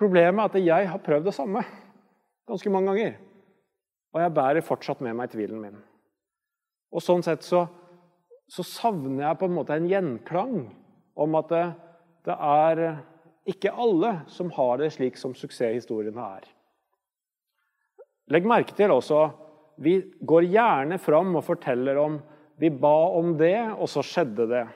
[0.00, 1.64] Problemet er at jeg har prøvd det samme
[2.48, 3.14] ganske mange ganger.
[4.12, 5.78] Og jeg bærer fortsatt med meg tvilen min.
[6.92, 7.64] Og sånn sett så,
[8.48, 10.56] så savner jeg på en måte en gjenklang
[11.22, 11.64] om at det,
[12.28, 12.82] det er
[13.48, 16.44] ikke alle som har det slik som suksesshistoriene er.
[18.32, 19.24] Legg merke til også
[19.82, 22.20] vi går gjerne fram og forteller om
[22.60, 24.66] vi ba om det, og så skjedde det.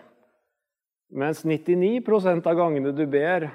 [1.14, 3.46] Mens 99% av gangene du ber,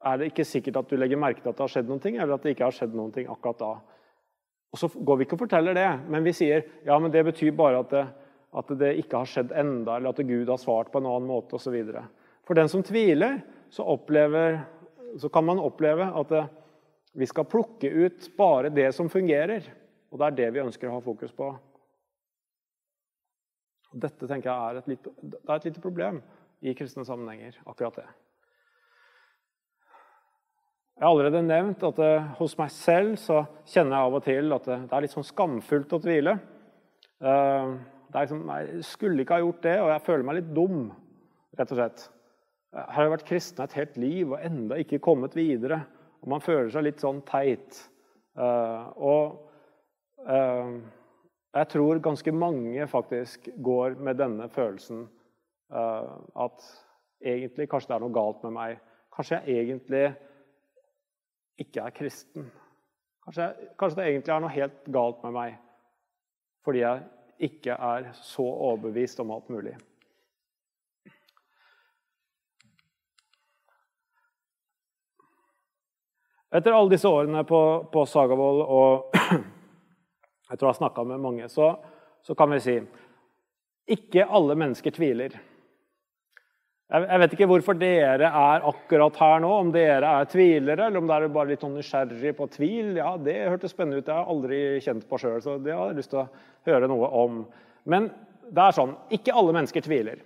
[0.00, 2.34] er det ikke sikkert at du legger merke til at det har skjedd noe, eller
[2.34, 3.72] at det ikke har skjedd noe akkurat da.
[4.70, 7.52] Og Så går vi ikke og forteller det, men vi sier ja, men det betyr
[7.54, 8.06] bare at det,
[8.58, 11.58] at det ikke har skjedd enda, eller at Gud har svart på en annen måte
[11.58, 11.76] osv.
[12.50, 13.36] For den som tviler,
[13.70, 14.56] så, opplever,
[15.22, 16.40] så kan man oppleve at det,
[17.14, 19.68] vi skal plukke ut bare det som fungerer.
[20.10, 21.52] Og det er det vi ønsker å ha fokus på.
[24.02, 26.20] Dette tenker jeg er et lite, er et lite problem
[26.66, 27.62] i kristne sammenhenger.
[27.62, 28.08] akkurat det.
[30.98, 34.24] Jeg har allerede nevnt at det, eh, hos meg selv så kjenner jeg av og
[34.26, 36.40] til at det, det er litt sånn skamfullt å tvile.
[37.22, 37.78] Uh,
[38.10, 40.88] liksom, Jeg skulle ikke ha gjort det, og jeg føler meg litt dum,
[41.54, 42.10] rett og slett.
[42.70, 45.80] Her har jeg vært kristen et helt liv og enda ikke kommet videre.
[46.22, 47.78] Og man føler seg litt sånn teit.
[48.38, 50.76] Uh, og uh,
[51.50, 55.08] jeg tror ganske mange faktisk går med denne følelsen
[55.70, 56.64] at
[57.22, 58.78] egentlig kanskje det er noe galt med meg.
[59.14, 60.00] Kanskje jeg egentlig
[61.62, 62.48] ikke er kristen.
[63.22, 63.46] Kanskje,
[63.78, 65.58] kanskje, det egentlig er noe helt galt med meg
[66.66, 67.04] fordi jeg
[67.46, 69.72] ikke er så overbevist om alt mulig.
[76.50, 77.60] Etter alle disse årene på,
[77.92, 79.14] på Sagavold, og
[80.50, 81.76] jeg tror jeg har snakka med mange, så,
[82.26, 82.80] så kan vi si
[83.90, 85.36] ikke alle mennesker tviler.
[86.90, 91.06] Jeg vet ikke hvorfor dere er akkurat her nå, om dere er tvilere, eller om
[91.06, 92.96] dere er bare litt sånn nysgjerrig på tvil.
[92.98, 94.06] Ja, Det hørtes spennende ut.
[94.08, 96.26] Det har jeg aldri kjent på sjøl, så det har jeg lyst til å
[96.66, 97.44] høre noe om.
[97.86, 98.10] Men
[98.50, 100.18] det er sånn ikke alle mennesker tviler.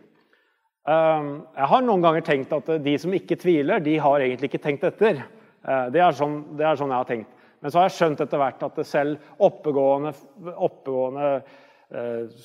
[0.89, 4.65] Ehm, jeg har noen ganger tenkt at de som ikke tviler, de har egentlig ikke
[4.65, 5.21] tenkt etter.
[5.65, 7.43] Eh, det er sånn, det er sånn jeg har tenkt.
[7.65, 10.13] Men så har jeg skjønt etter hvert at selv oppegående,
[10.53, 11.29] oppegående
[11.97, 12.43] eh,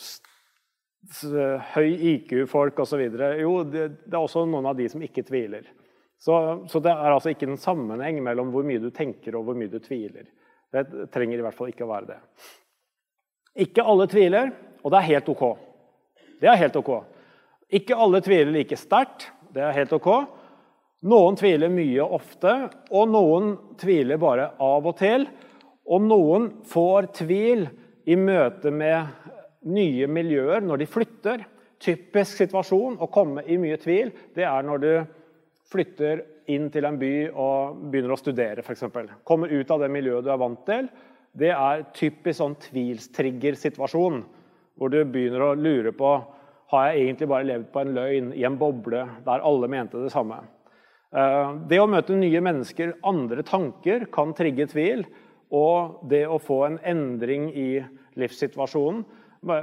[1.73, 3.03] høy IQ-folk osv.
[3.41, 5.67] Jo, det, det, er også noen av de som ikke tviler.
[6.19, 6.35] Så,
[6.71, 9.71] så, det er altså ikke en sammenheng mellom hvor mye du tenker og hvor mye
[9.71, 10.27] du tviler.
[10.71, 12.19] Det trenger i hvert fall ikke å være det.
[13.65, 14.51] Ikke alle tviler,
[14.83, 15.45] og det er helt ok.
[16.39, 16.91] Det er helt ok.
[17.79, 19.29] Ikke alle tviler like sterkt.
[19.51, 20.09] Det er helt ok.
[21.07, 22.53] Noen tviler mye ofte,
[22.91, 25.23] og noen tviler bare av og til.
[25.87, 27.63] Og noen får tvil
[28.09, 29.07] i møte med
[29.71, 31.45] nye miljøer når de flytter.
[31.79, 34.91] Typisk situasjon å komme i mye tvil, det er når du
[35.71, 38.83] flytter inn til en by og begynner å studere, f.eks.
[39.23, 40.89] Kommer ut av det miljøet du er vant til,
[41.39, 44.21] det er typisk sånn tvilstrigger-situasjon.
[44.79, 46.11] Hvor du begynner å lure på
[46.73, 50.11] har jeg egentlig bare levd på en løgn i en boble der alle mente det
[50.13, 50.41] samme.
[51.09, 55.05] Eh, det å møte nye mennesker, andre tanker, kan trigge tvil.
[55.49, 57.71] Og det å få en endring i
[58.19, 59.01] livssituasjonen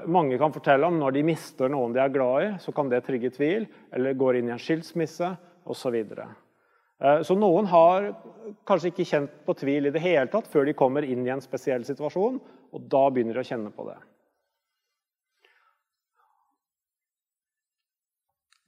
[0.08, 3.02] Mange kan fortelle om når de mister noen de er glad i, så kan det
[3.04, 3.66] trigge tvil.
[3.92, 5.28] Eller går inn i en skilsmisse
[5.68, 5.96] osv.
[6.08, 6.26] Så.
[7.04, 8.08] Eh, så noen har
[8.64, 11.44] kanskje ikke kjent på tvil i det hele tatt før de kommer inn i en
[11.44, 12.40] spesiell situasjon,
[12.72, 13.98] og da begynner de å kjenne på det.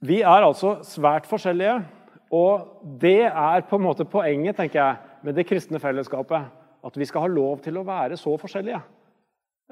[0.05, 1.81] Vi er altså svært forskjellige,
[2.29, 6.55] og det er på en måte poenget tenker jeg, med det kristne fellesskapet.
[6.85, 8.79] At vi skal ha lov til å være så forskjellige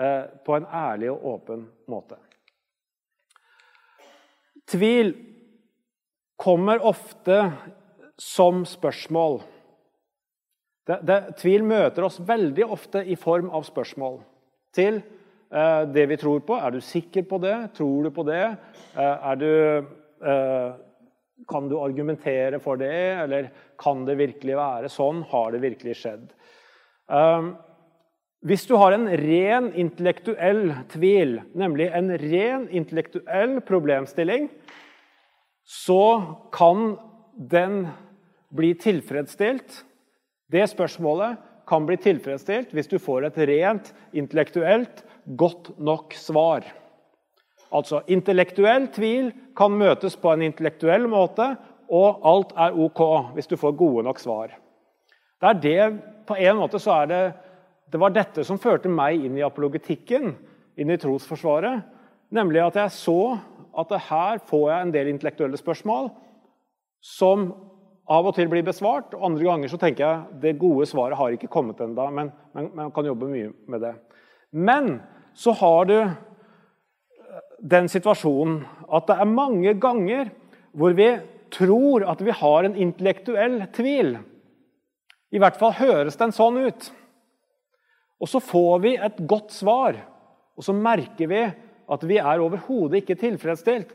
[0.01, 2.17] eh, på en ærlig og åpen måte.
[4.67, 5.13] Tvil
[6.35, 7.37] kommer ofte
[8.19, 9.39] som spørsmål.
[10.87, 14.19] Det, det, tvil møter oss veldig ofte i form av spørsmål
[14.75, 16.57] til eh, det vi tror på.
[16.59, 17.55] Er du sikker på det?
[17.77, 18.43] Tror du på det?
[18.97, 19.51] Eh, du,
[20.27, 20.75] eh,
[21.47, 22.95] kan du argumentere for det?
[23.23, 25.23] Eller kan det virkelig være sånn?
[25.29, 26.29] Har det virkelig skjedd?
[27.11, 27.49] Eh,
[28.47, 34.49] hvis du har en ren intellektuell tvil, nemlig en ren intellektuell problemstilling,
[35.67, 36.95] så kan
[37.35, 37.87] den
[38.55, 39.81] bli tilfredsstilt?
[40.47, 45.03] Det spørsmålet kan bli tilfredsstilt hvis du får et rent, intellektuelt,
[45.35, 46.63] godt nok svar.
[47.71, 51.55] Altså, Intellektuell tvil kan møtes på en intellektuell måte,
[51.87, 53.01] og alt er OK
[53.35, 54.55] hvis du får gode nok svar.
[55.41, 57.33] Det er det, På en måte så er det
[57.91, 60.33] det var dette som førte meg inn i apologetikken,
[60.75, 61.85] inn i trosforsvaret.
[62.35, 63.37] Nemlig at jeg så
[63.77, 66.09] at her får jeg en del intellektuelle spørsmål
[66.99, 67.47] som
[68.11, 69.13] av og til blir besvart.
[69.13, 72.91] og Andre ganger så tenker jeg det gode svaret har ikke kommet ennå, men man
[72.91, 73.93] kan jobbe mye med det.
[74.51, 74.97] Men
[75.35, 75.97] så har du
[77.57, 78.61] den situasjonen
[78.93, 80.31] at det er mange ganger
[80.77, 81.09] hvor vi
[81.53, 84.17] tror at vi har en intellektuell tvil.
[85.31, 86.89] I hvert fall høres den sånn ut.
[88.21, 89.97] Og så får vi et godt svar,
[90.57, 91.43] og så merker vi
[91.87, 93.93] at vi er overhodet ikke tilfredsstilt.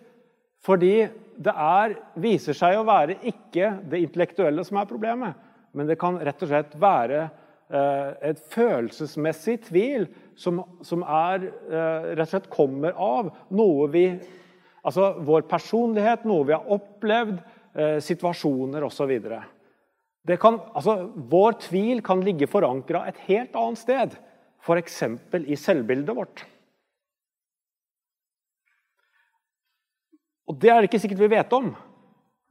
[0.63, 1.09] Fordi
[1.43, 5.39] det er, viser seg å være ikke det intellektuelle som er problemet,
[5.75, 10.07] men det kan rett og slett være eh, et følelsesmessig tvil
[10.39, 14.07] som, som er, eh, rett og slett kommer av noe vi
[14.83, 17.37] Altså vår personlighet, noe vi har opplevd,
[17.79, 19.13] eh, situasjoner osv.
[20.27, 24.17] Altså, vår tvil kan ligge forankra et helt annet sted,
[24.59, 24.99] f.eks.
[25.39, 26.43] i selvbildet vårt.
[30.51, 31.71] Og Det er det ikke sikkert vi vet om,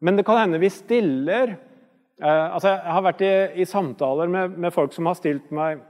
[0.01, 4.57] men det kan hende vi stiller eh, altså Jeg har vært i, i samtaler med,
[4.57, 5.83] med, folk som har stilt meg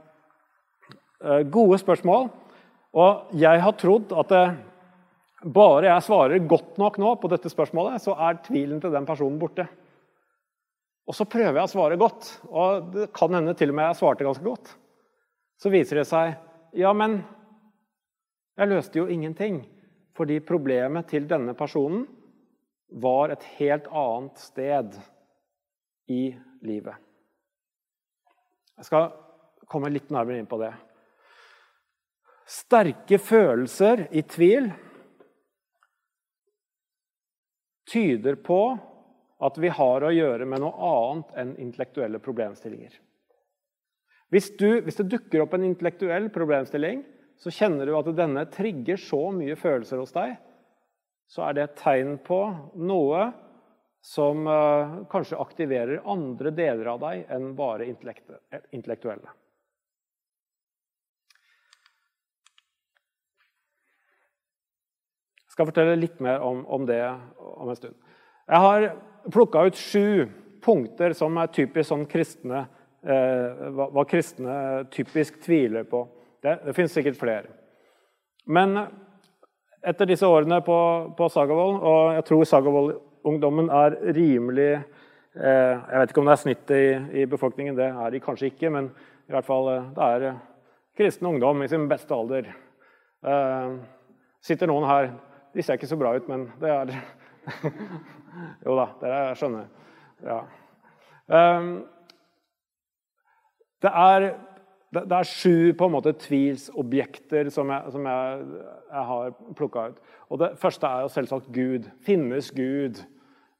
[1.52, 2.28] gode spørsmål.
[2.92, 4.32] Og jeg har trodd at
[5.42, 9.40] bare jeg svarer godt nok nå på dette spørsmålet, så er tvilen til den personen
[9.40, 9.66] borte.
[11.08, 13.98] Og så prøver jeg å svare godt, og det kan hende til og med jeg
[13.98, 14.74] svarte ganske godt.
[15.58, 16.36] Så viser det seg
[16.78, 17.20] ja, men
[18.58, 19.62] jeg løste jo ingenting.
[20.16, 22.04] Fordi problemet til denne personen
[23.02, 24.98] var et helt annet sted
[26.12, 26.22] i
[26.62, 26.98] livet.
[28.76, 29.08] Jeg skal
[29.72, 30.72] komme litt nærmere inn på det.
[32.52, 34.68] Sterke følelser i tvil
[37.88, 38.60] tyder på
[39.42, 42.92] at vi har å gjøre med noe annet enn intellektuelle problemstillinger.
[44.32, 47.02] Hvis, du, hvis det dukker opp en intellektuell problemstilling
[47.42, 50.36] så kjenner du at denne trigger så mye følelser hos deg,
[51.26, 52.38] så er det et tegn på
[52.78, 53.24] noe
[54.02, 59.34] som uh, kanskje aktiverer andre deler av deg enn bare intellektuelle.
[65.52, 67.02] Jeg skal fortelle litt mer om, om det
[67.36, 67.92] om en stund.
[68.48, 68.84] Jeg har
[69.28, 70.30] plukka ut sju
[70.64, 72.62] punkter som er typisk sånn kristne,
[73.04, 74.54] eh, hva, hva kristne
[74.94, 76.06] typisk tviler på.
[76.40, 77.52] Det, det finnes sikkert flere.
[78.48, 78.78] Men
[79.84, 80.76] etter disse årene på,
[81.18, 86.40] på Sagavold, og jeg tror Sagavold-ungdommen er rimelig eh, Jeg vet ikke om det er
[86.46, 86.86] snittet i,
[87.20, 88.88] i, befolkningen, det er de kanskje ikke, men
[89.28, 90.40] i hvert fall eh, det er eh,
[90.96, 92.48] kristen ungdom i sin beste alder.
[93.20, 93.76] Eh,
[94.48, 95.12] sitter noen her
[95.52, 96.94] De ser ikke så bra ut, men det er
[98.64, 99.66] Jo da, dere skjønner.
[100.24, 100.38] Ja.
[101.28, 101.66] Eh,
[103.82, 104.28] det er
[104.92, 108.42] det, er sju på en måte tvilsobjekter som jeg, som jeg,
[108.92, 110.02] jeg har plukka ut.
[110.28, 111.88] Og Det første er jo selvsagt Gud.
[112.04, 113.00] Finnes Gud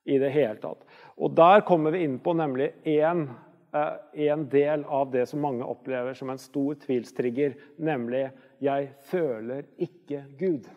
[0.05, 0.85] i det hele tatt?
[1.17, 3.31] Og Der kommer vi inn på nemlig én
[3.73, 8.31] en del av det som mange opplever som en stor tvilstrigger, nemlig
[8.61, 10.69] 'jeg føler ikke Gud'.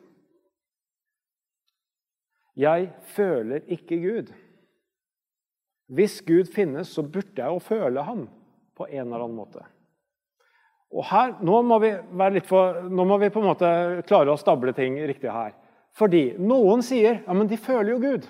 [2.56, 4.32] Jeg føler ikke Gud.
[5.92, 8.26] Hvis Gud finnes, så burde jeg jo føle Han
[8.76, 9.66] på en eller annen måte.
[10.96, 11.80] Og her, Nå må
[12.48, 13.70] for, nå må vi på en måte
[14.08, 15.54] klare å stable ting riktig her.
[15.96, 18.26] Fordi noen sier ja, men de føler jo Gud.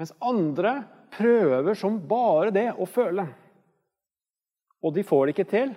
[0.00, 0.82] Mens andre
[1.12, 3.26] prøver som bare det å føle.
[4.80, 5.72] Og de får det ikke til.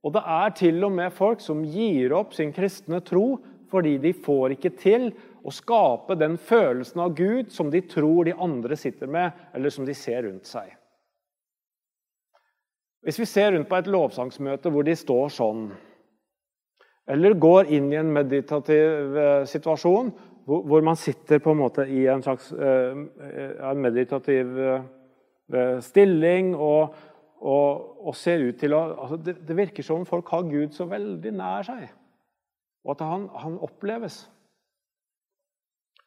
[0.00, 3.40] Og det er til og med folk som gir opp sin kristne tro
[3.70, 5.10] fordi de får ikke til
[5.46, 9.86] å skape den følelsen av Gud som de tror de andre sitter med, eller som
[9.88, 10.74] de ser rundt seg.
[13.06, 15.70] Hvis vi ser rundt på et lovsangsmøte hvor de står sånn,
[17.10, 20.12] eller går inn i en meditativ eh, situasjon
[20.50, 22.96] hvor man sitter på en måte i en slags uh,
[23.70, 26.96] en meditativ uh, stilling og,
[27.38, 30.74] og, og, ser ut til å altså det, det, virker som om folk har Gud
[30.74, 31.84] så veldig nær seg,
[32.84, 34.22] og at han, han oppleves.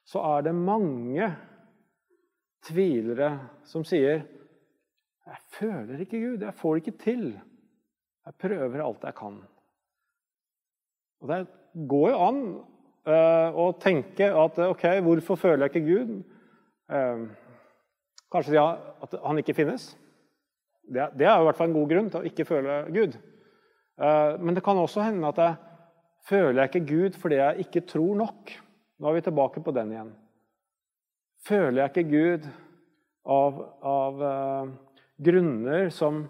[0.06, 1.30] Så er det mange
[2.68, 4.24] tvilere som sier
[5.24, 6.44] 'Jeg føler ikke Gud.
[6.44, 7.42] Jeg får det ikke til.
[8.26, 9.44] Jeg prøver alt jeg kan.'
[11.22, 11.48] Og Det
[11.90, 12.40] går jo an
[13.08, 16.24] uh, å tenke at ok, hvorfor føler jeg ikke Gud?
[16.92, 17.30] Uh,
[18.32, 19.98] kanskje har, at han ikke finnes?
[20.94, 23.16] Det, det, er jo i hvert fall en god grunn til å ikke føle Gud.
[23.96, 25.56] Uh, men det kan også hende at jeg
[26.30, 28.54] føler jeg ikke Gud fordi jeg ikke tror nok.
[29.00, 30.14] Nå er vi tilbake på den igjen.
[31.44, 32.48] Føler jeg ikke Gud
[33.28, 34.24] av, av
[35.24, 36.24] grunner som,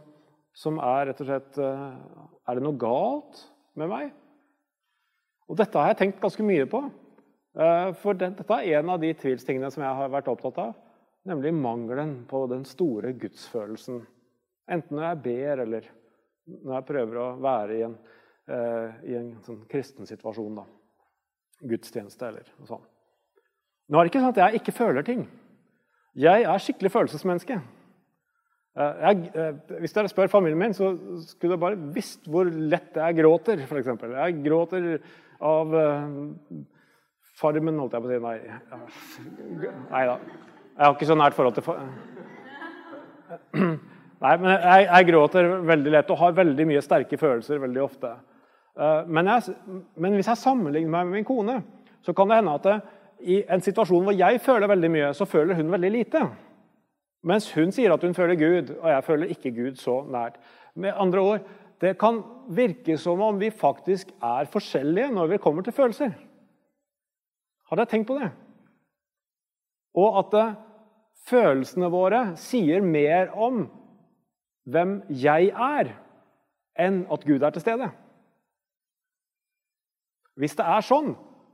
[0.57, 3.43] som, er rett og slett Er det noe galt
[3.77, 4.11] med meg?
[5.49, 6.81] Og dette har jeg tenkt ganske mye på.
[7.53, 10.73] Uh, for dette er en av de tvilstingene som jeg har vært opptatt av.
[11.29, 14.01] Nemlig mangelen på den store gudsfølelsen.
[14.73, 15.89] Enten når jeg ber, eller
[16.49, 20.57] når jeg prøver å være i en, uh, i en sånn kristen situasjon.
[20.57, 20.65] Da.
[21.63, 22.89] Gudstjeneste eller noe sånt.
[23.87, 25.23] Nå er det ikke sånn at jeg ikke føler ting.
[26.19, 27.57] Jeg er skikkelig følelsesmenneske.
[28.73, 30.91] Eh, jeg, eh, hvis dere spør familien min, så
[31.27, 33.61] skulle dere bare visst hvor lett jeg gråter.
[33.69, 34.15] For eksempel.
[34.17, 34.87] jeg gråter
[35.43, 35.75] av
[37.33, 38.19] Farmen, holdt jeg på å si.
[38.23, 38.37] Nei.
[39.91, 40.19] Nei da.
[40.73, 41.81] Jeg har ikke så nært forhold til far...
[44.23, 48.13] Nei, men jeg, jeg, gråter veldig lett og har veldig mye sterke følelser veldig ofte.
[48.79, 49.55] Uh, men, jeg,
[49.95, 51.59] men, hvis jeg sammenligner meg med min kone,
[52.01, 52.79] så kan det hende at det,
[53.23, 56.23] i en situasjon hvor jeg føler veldig mye, så føler hun veldig lite.
[57.23, 60.39] Mens hun sier at hun føler Gud, og jeg føler ikke Gud så nært.
[60.75, 61.51] Med andre ord,
[61.81, 66.13] Det kan virke som om vi faktisk er forskjellige når vi kommer til følelser.
[67.69, 68.29] Har dere tenkt på det?
[69.95, 70.45] Og at det,
[71.27, 73.65] følelsene våre sier mer om
[74.63, 75.91] hvem jeg er,
[76.79, 77.89] enn at Gud er til stede.
[80.39, 81.13] Hvis det er sånn,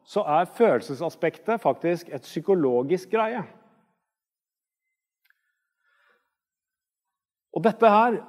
[0.10, 3.44] så er følelsesaspektet faktisk et psykologisk greie.
[7.56, 8.20] Og dette her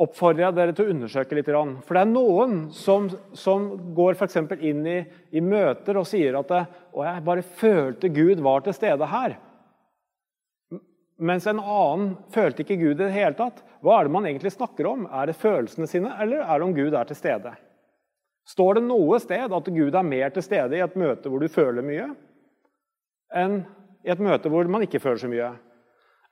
[0.00, 1.48] oppfordrer jeg dere til å undersøke litt.
[1.48, 4.98] For det er noen som, som går for inn i,
[5.32, 9.38] i, møter og sier at å, jeg bare følte Gud var til stede her.
[11.16, 13.62] Mens en annen følte ikke Gud i det hele tatt.
[13.80, 15.06] Hva er det man egentlig snakker om?
[15.08, 17.54] Er det følelsene sine, eller er det om Gud er til stede?
[18.46, 21.50] Står det noe sted at Gud er mer til stede i et møte hvor du
[21.50, 22.10] føler mye,
[23.34, 23.62] enn
[24.06, 25.48] i et møte hvor man ikke føler så mye?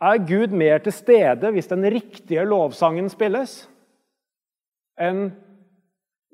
[0.05, 3.65] Er Gud mer til stede hvis den riktige lovsangen spilles,
[5.01, 5.33] enn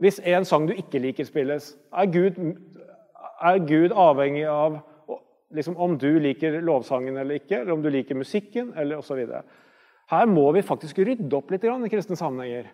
[0.00, 1.74] hvis en sang du ikke liker, spilles?
[1.92, 2.38] Er Gud,
[3.40, 4.78] er Gud avhengig av
[5.52, 9.20] liksom, om du liker lovsangen eller ikke, eller om du liker musikken, eller osv.?
[10.10, 12.70] Her må vi faktisk rydde opp litt i kristne sammenhenger.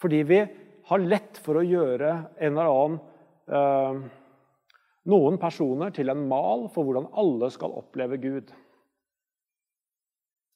[0.00, 0.42] Fordi vi
[0.90, 2.10] har lett for å gjøre
[2.42, 2.98] en eller annen
[3.54, 4.00] øh,
[5.10, 8.50] noen personer til en mal for hvordan alle skal oppleve Gud.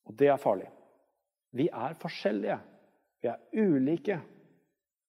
[0.04, 0.68] Og det er farlig.
[1.54, 2.58] Vi er forskjellige.
[3.22, 4.18] Vi er ulike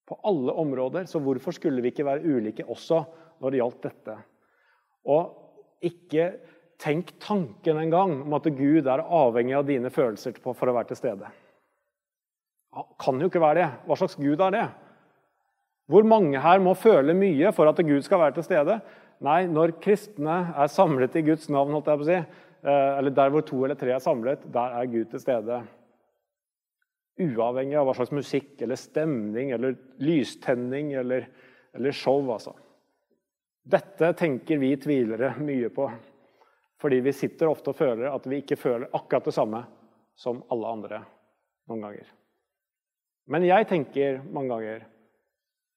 [0.06, 1.10] på alle områder.
[1.10, 3.02] Så hvorfor skulle vi ikke være ulike også
[3.42, 4.18] når det gjaldt dette?
[5.12, 6.30] Og ikke
[6.82, 11.02] tenk tanken engang om at Gud er avhengig av dine følelser for å være til
[11.02, 11.34] stede.
[12.76, 13.70] Han kan jo ikke være det.
[13.88, 14.66] Hva slags Gud er det?
[15.92, 18.80] Hvor mange her må føle mye for at Gud skal være til stede?
[19.26, 22.18] Nei, når kristne er samlet i Guds navn, holdt jeg på å si,
[22.66, 25.60] Eh, eller der hvor to eller tre er samlet, der er Gud til stede.
[27.22, 31.28] Uavhengig av hva slags musikk eller stemning eller lystenning eller,
[31.78, 32.26] eller show.
[32.34, 32.56] altså.
[33.62, 35.88] Dette tenker vi tvilere mye på.
[36.82, 39.62] Fordi vi sitter ofte og føler at vi ikke føler akkurat det samme
[40.18, 41.04] som alle andre
[41.70, 42.10] noen ganger.
[43.30, 44.84] Men jeg tenker mange ganger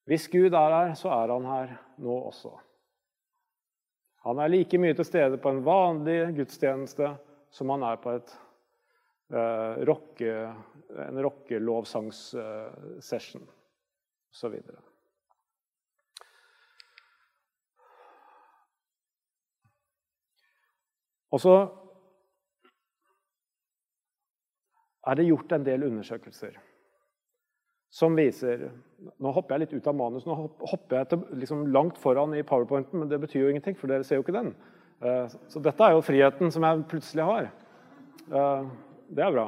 [0.09, 2.49] hvis Gud er her, så er han her nå også.
[4.25, 7.11] Han er like mye til stede på en vanlig gudstjeneste
[7.53, 8.31] som han er på et,
[9.33, 10.55] eh, rocke,
[11.05, 13.49] en rockelovsangssession eh,
[14.33, 14.55] osv.
[21.29, 21.55] Og så
[25.05, 26.57] er det gjort en del undersøkelser
[27.91, 28.68] som viser
[29.22, 32.43] Nå hopper jeg litt ut av manus, nå hopper jeg til, liksom, langt foran i
[32.43, 34.49] powerpointen, men det betyr jo ingenting, for dere ser jo ikke den.
[34.99, 37.47] Eh, så dette er jo friheten som jeg plutselig har.
[38.26, 38.64] Eh,
[39.14, 39.45] det er bra.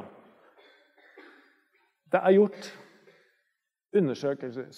[2.15, 2.69] Det er gjort
[3.99, 4.71] undersøkelser,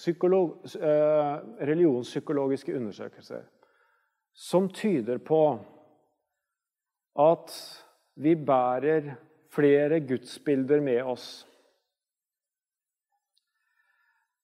[0.82, 1.38] eh,
[1.70, 3.46] religionspsykologiske undersøkelser
[4.34, 5.60] som tyder på
[7.20, 7.54] at
[8.16, 9.16] vi bærer
[9.54, 11.48] flere gudsbilder med oss.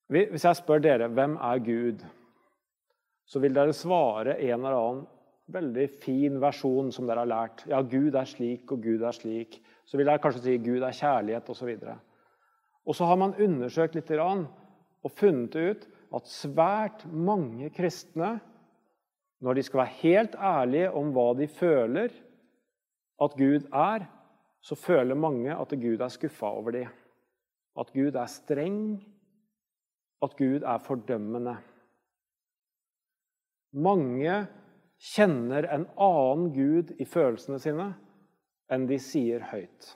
[0.09, 2.03] Hvis jeg spør dere hvem er Gud,
[3.29, 5.03] så vil dere svare en eller annen
[5.53, 7.63] veldig fin versjon som dere har lært.
[7.69, 9.59] Ja, Gud er slik, og Gud er slik.
[9.85, 11.69] Så vil dere kanskje si Gud er kjærlighet osv.
[11.85, 15.85] Og, så har man undersøkt litt og funnet ut
[16.17, 18.39] at svært mange kristne,
[19.39, 22.09] når de skal være helt ærlige om hva de føler
[23.21, 24.07] at Gud er,
[24.59, 26.89] så føler mange at Gud er skuffa over dem.
[27.79, 28.99] At Gud er streng,
[30.25, 31.55] at Gud er fordømmende.
[33.71, 34.35] Mange
[34.99, 37.91] kjenner en annen Gud i følelsene sine
[38.69, 39.93] enn de sier høyt.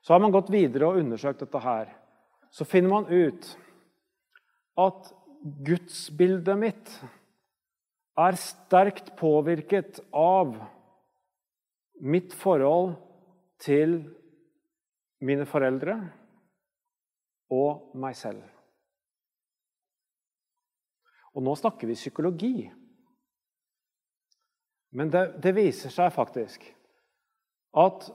[0.00, 1.90] Så har man gått videre og undersøkt dette her.
[2.50, 3.50] Så finner man ut
[4.80, 5.10] at
[5.66, 6.94] gudsbildet mitt
[8.20, 10.56] er sterkt påvirket av
[12.00, 12.96] mitt forhold
[13.60, 14.00] til
[15.24, 15.98] mine foreldre
[17.52, 18.42] og meg selv.
[21.36, 22.54] Og nå snakker vi psykologi.
[24.90, 26.64] Men det, det viser seg faktisk
[27.78, 28.08] at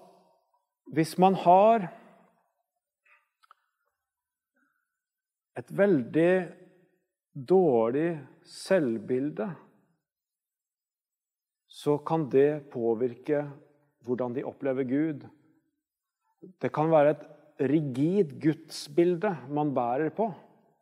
[0.91, 1.87] hvis man har
[5.55, 6.31] et veldig
[7.35, 8.09] dårlig
[8.43, 9.47] selvbilde,
[11.71, 13.45] så kan det påvirke
[14.05, 15.23] hvordan de opplever Gud.
[16.61, 17.25] Det kan være et
[17.71, 20.27] rigid gudsbilde man bærer på.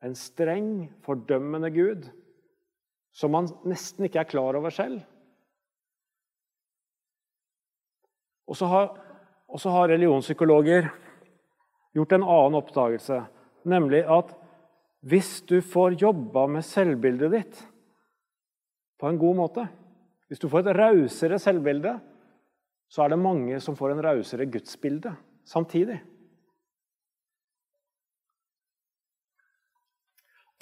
[0.03, 2.09] En streng, fordømmende Gud
[3.14, 5.01] som man nesten ikke er klar over selv.
[8.49, 8.89] Og så har,
[9.64, 10.89] har religionspsykologer
[11.93, 13.22] gjort en annen oppdagelse,
[13.70, 14.34] nemlig at
[15.03, 17.61] hvis du får jobba med selvbildet ditt
[18.99, 19.68] på en god måte,
[20.28, 21.97] hvis du får et rausere selvbilde,
[22.89, 25.14] så er det mange som får en rausere gudsbilde
[25.45, 25.99] samtidig.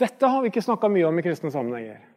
[0.02, 2.11] Dette har vi ikke snakka mye om i kristne sammenhenger.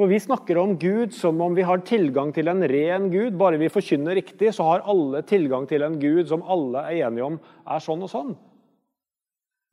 [0.00, 3.34] For vi snakker om Gud som om vi har tilgang til en ren Gud.
[3.36, 7.26] Bare vi forkynner riktig, så har alle tilgang til en Gud som alle er enige
[7.26, 7.36] om
[7.68, 8.30] er sånn og sånn.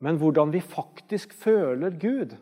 [0.04, 2.36] Men hvordan vi faktisk føler Gud,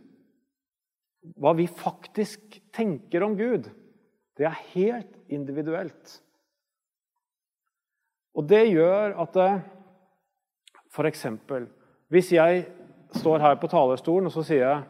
[1.39, 3.71] hva vi faktisk tenker om Gud,
[4.35, 6.19] det er helt individuelt.
[8.35, 9.43] Og det gjør at
[10.91, 11.29] f.eks.
[12.11, 12.67] hvis jeg
[13.15, 14.87] står her på talerstolen og så sier jeg,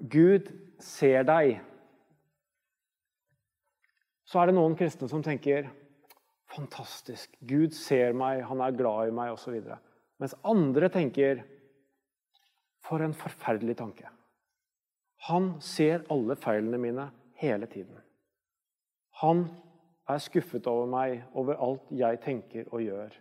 [0.00, 0.48] 'Gud
[0.80, 1.60] ser deg',
[4.30, 5.66] så er det noen kristne som tenker
[6.50, 9.56] fantastisk, Gud ser meg, han er glad i meg osv.
[10.22, 11.42] Mens andre tenker
[12.86, 14.10] for en forferdelig tanke.
[15.28, 17.08] Han ser alle feilene mine
[17.42, 17.98] hele tiden.
[19.20, 19.44] Han
[20.08, 23.18] er skuffet over meg, over alt jeg tenker og gjør.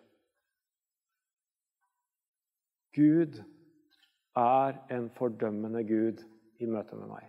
[2.95, 3.41] Gud
[4.37, 6.23] er en fordømmende Gud
[6.59, 7.27] i møte med meg.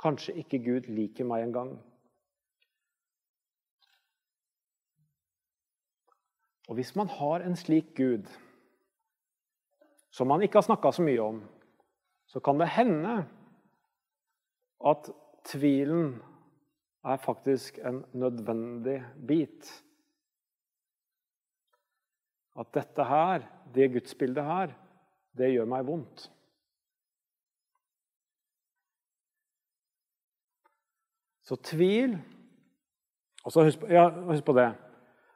[0.00, 1.76] Kanskje ikke Gud liker meg engang.
[6.70, 8.28] Og hvis man har en slik Gud,
[10.14, 11.38] som man ikke har snakka så mye om,
[12.30, 13.14] så kan det hende
[14.86, 15.08] at
[15.50, 16.12] tvilen
[17.02, 19.66] er faktisk en nødvendig bit.
[22.54, 24.74] At dette her, det gudsbildet her,
[25.34, 26.28] det gjør meg vondt.
[31.42, 32.14] Så tvil
[33.40, 34.68] Og så husk, ja, husk på det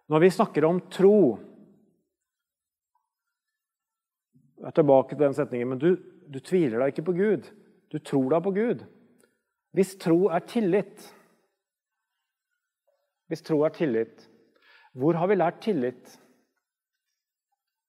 [0.09, 1.19] når vi snakker om tro
[4.65, 5.69] Jeg er tilbake til den setningen.
[5.69, 5.91] Men du,
[6.33, 7.51] du tviler da ikke på Gud.
[7.93, 8.85] Du tror da på Gud.
[9.77, 11.05] Hvis tro er tillit
[13.29, 14.23] Hvis tro er tillit,
[14.95, 16.15] hvor har vi lært tillit?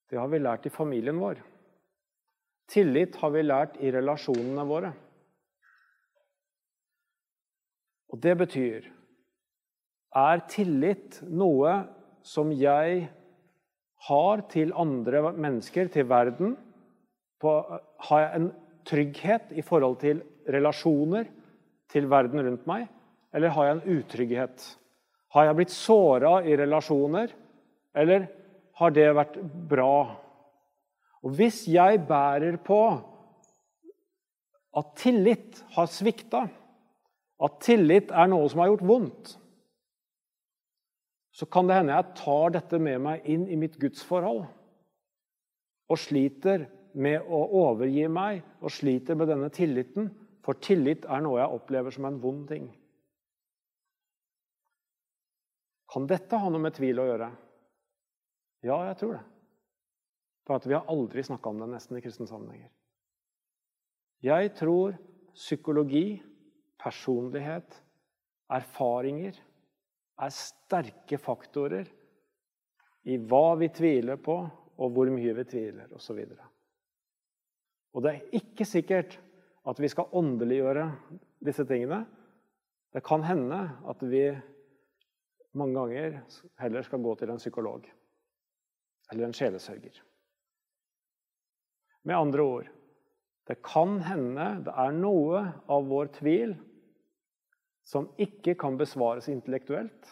[0.10, 1.42] det har vi lært i familien vår.
[2.72, 4.92] Tillit har vi lært i relasjonene våre.
[8.14, 8.92] Og det betyr
[10.16, 11.72] Er tillit noe
[12.26, 13.06] som jeg
[14.08, 16.56] har til andre mennesker, til verden?
[17.42, 17.60] På,
[18.10, 18.50] har jeg en
[18.86, 21.30] trygghet i forhold til relasjoner
[21.92, 22.88] til verden rundt meg?
[23.36, 24.68] Eller har jeg en utrygghet?
[25.36, 27.34] Har jeg blitt såra i relasjoner,
[27.96, 28.30] eller
[28.80, 29.98] har det vært bra?
[31.26, 32.82] Og hvis jeg bærer på
[34.76, 36.46] at tillit har svikta,
[37.46, 39.36] at tillit er noe som har gjort vondt,
[41.36, 44.46] så kan det hende jeg tar dette med meg inn i mitt gudsforhold
[45.92, 46.64] og sliter
[46.96, 50.08] med å overgi meg og sliter med denne tilliten,
[50.46, 52.70] for tillit er noe jeg opplever som en vond ting.
[55.92, 57.30] Kan dette ha noe med tvil å gjøre?
[58.66, 59.24] Ja, jeg tror det.
[60.46, 62.70] For at vi har aldri snakka om det nesten i kristne sammenhenger.
[64.24, 64.96] Jeg tror
[65.36, 66.22] psykologi
[66.82, 67.82] personlighet,
[68.54, 69.38] erfaringer,
[70.22, 71.88] er sterke faktorer
[73.06, 74.38] i hva vi tviler på,
[74.76, 76.20] og hvor mye vi tviler, osv.
[76.26, 76.48] Og,
[77.96, 79.18] og det er ikke sikkert
[79.66, 80.86] at vi skal åndeliggjøre
[81.46, 82.04] disse tingene.
[82.94, 84.28] Det kan hende at vi
[85.56, 86.20] mange ganger
[86.60, 87.88] heller skal gå til en psykolog
[89.12, 90.02] eller en sjelesørger.
[92.06, 92.72] Med andre ord
[93.46, 96.56] det kan hende det er noe av vår tvil
[97.86, 100.10] som ikke kan besvares intellektuelt,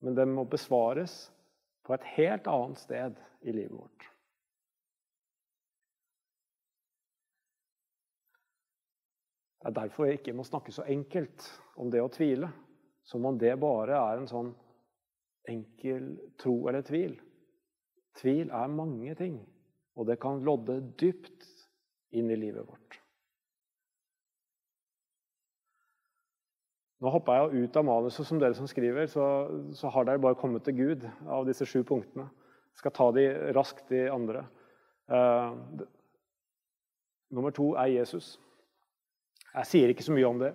[0.00, 1.26] men den må besvares
[1.84, 4.06] på et helt annet sted i livet vårt.
[9.60, 11.44] Det er derfor jeg ikke må snakke så enkelt
[11.76, 12.48] om det å tvile,
[13.04, 14.54] som om det bare er en sånn
[15.50, 17.18] enkel tro eller tvil.
[18.16, 19.36] Tvil er mange ting,
[19.98, 21.44] og det kan lodde dypt
[22.16, 22.99] inn i livet vårt.
[27.00, 29.24] Nå hoppa jeg ut av manuset som dere som skriver, så,
[29.72, 32.26] så, har dere bare kommet til Gud av disse sju punktene.
[32.74, 33.24] Jeg skal ta de
[33.56, 34.42] raskt, de andre.
[35.08, 35.56] Uh,
[37.32, 38.34] nummer to er Jesus.
[39.54, 40.52] Jeg sier ikke så mye om det.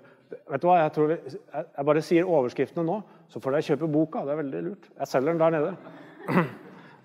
[0.51, 4.21] Vet du hva, Jeg, vi, jeg bare sier overskriftene nå, så får dere kjøpe boka.
[4.25, 4.85] Det er veldig lurt.
[4.99, 6.45] Jeg selger den der nede.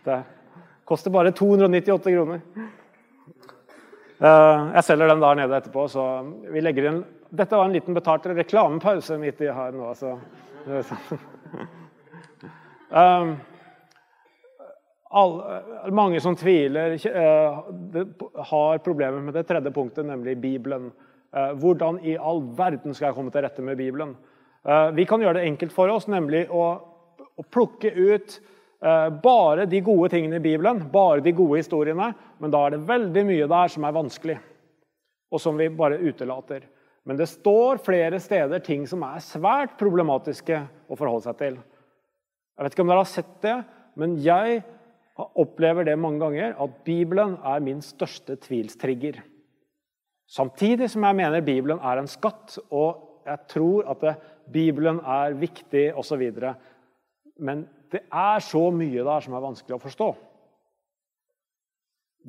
[0.04, 0.18] Det
[0.88, 2.44] koster bare 298 kroner.
[4.20, 6.04] Uh, jeg selger den der nede etterpå, så
[6.52, 9.92] vi legger inn dette var en liten betalt reklamepause midt i her nå.
[9.94, 10.16] Så.
[12.90, 13.36] Um,
[15.10, 15.36] all,
[15.94, 17.60] mange som tviler, uh,
[18.50, 20.90] har problemer med det tredje punktet, nemlig Bibelen.
[21.30, 24.16] Uh, hvordan i all verden skal jeg komme til rette med Bibelen?
[24.66, 26.64] Uh, vi kan gjøre det enkelt for oss, nemlig å,
[27.38, 28.40] å plukke ut
[29.20, 32.06] bare de gode tingene i Bibelen, bare de gode historiene.
[32.40, 34.36] Men da er det veldig mye der som er vanskelig,
[35.28, 36.64] og som vi bare utelater.
[37.10, 41.56] Men det står flere steder ting som er svært problematiske å forholde seg til.
[42.54, 43.54] Jeg vet ikke om dere har sett det,
[43.98, 44.60] men jeg
[45.18, 49.18] opplever det mange ganger at Bibelen er min største tvilstrigger.
[50.30, 54.14] Samtidig som jeg mener Bibelen er en skatt, og jeg tror at det,
[54.54, 56.22] Bibelen er viktig osv.
[57.42, 60.12] Men det er så mye der som er vanskelig å forstå.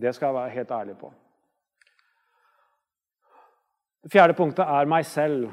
[0.01, 1.13] Det skal jeg være helt ærlig på.
[4.01, 5.51] Det fjerde punktet er meg selv.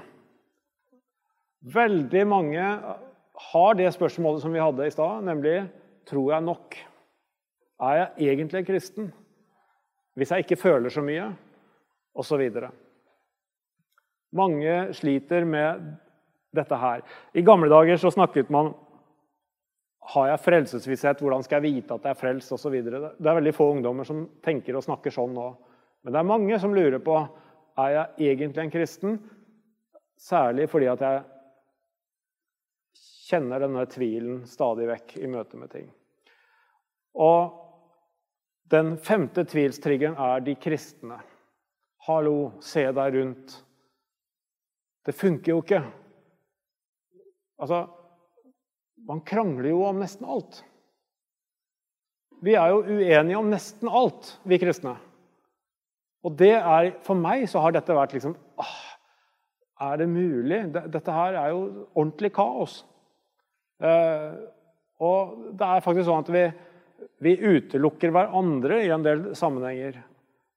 [1.68, 2.64] Veldig mange
[3.52, 5.60] har det spørsmålet som vi hadde i stad, nemlig
[6.08, 6.76] tror jeg nok?
[7.88, 9.10] Er jeg egentlig kristen?
[10.16, 11.28] Hvis jeg ikke føler så mye?
[12.18, 12.70] Og så videre.
[14.34, 15.84] Mange sliter med
[16.56, 17.04] dette her.
[17.34, 18.72] I gamle dager så snakket man
[20.14, 22.78] har jeg frelsesvisshet, hvordan skal jeg vite at jeg er frelst osv.
[22.80, 25.50] Det er veldig få ungdommer som tenker og snakker sånn nå.
[26.02, 27.18] Men det er mange som lurer på
[27.78, 29.18] er jeg egentlig en kristen?
[30.18, 31.24] Særlig fordi at jeg
[33.28, 35.88] kjenner denne tvilen stadig vekk i møte med ting.
[37.18, 37.54] Og
[38.68, 41.20] den femte tvilstriggeren er de kristne.
[42.08, 43.54] Hallo, se deg rundt.
[45.04, 45.82] Det funker jo ikke.
[47.58, 47.86] Altså,
[49.08, 50.62] man krangler jo om nesten alt.
[52.44, 54.94] Vi er jo uenige om nesten alt, vi kristne.
[56.26, 58.78] Og det er, For meg så har dette vært liksom ah,
[59.88, 60.64] Er det mulig?
[60.74, 62.80] Dette her er jo ordentlig kaos.
[63.78, 64.32] Eh,
[64.98, 66.46] og det er faktisk sånn at vi,
[67.22, 70.00] vi utelukker hverandre i en del sammenhenger.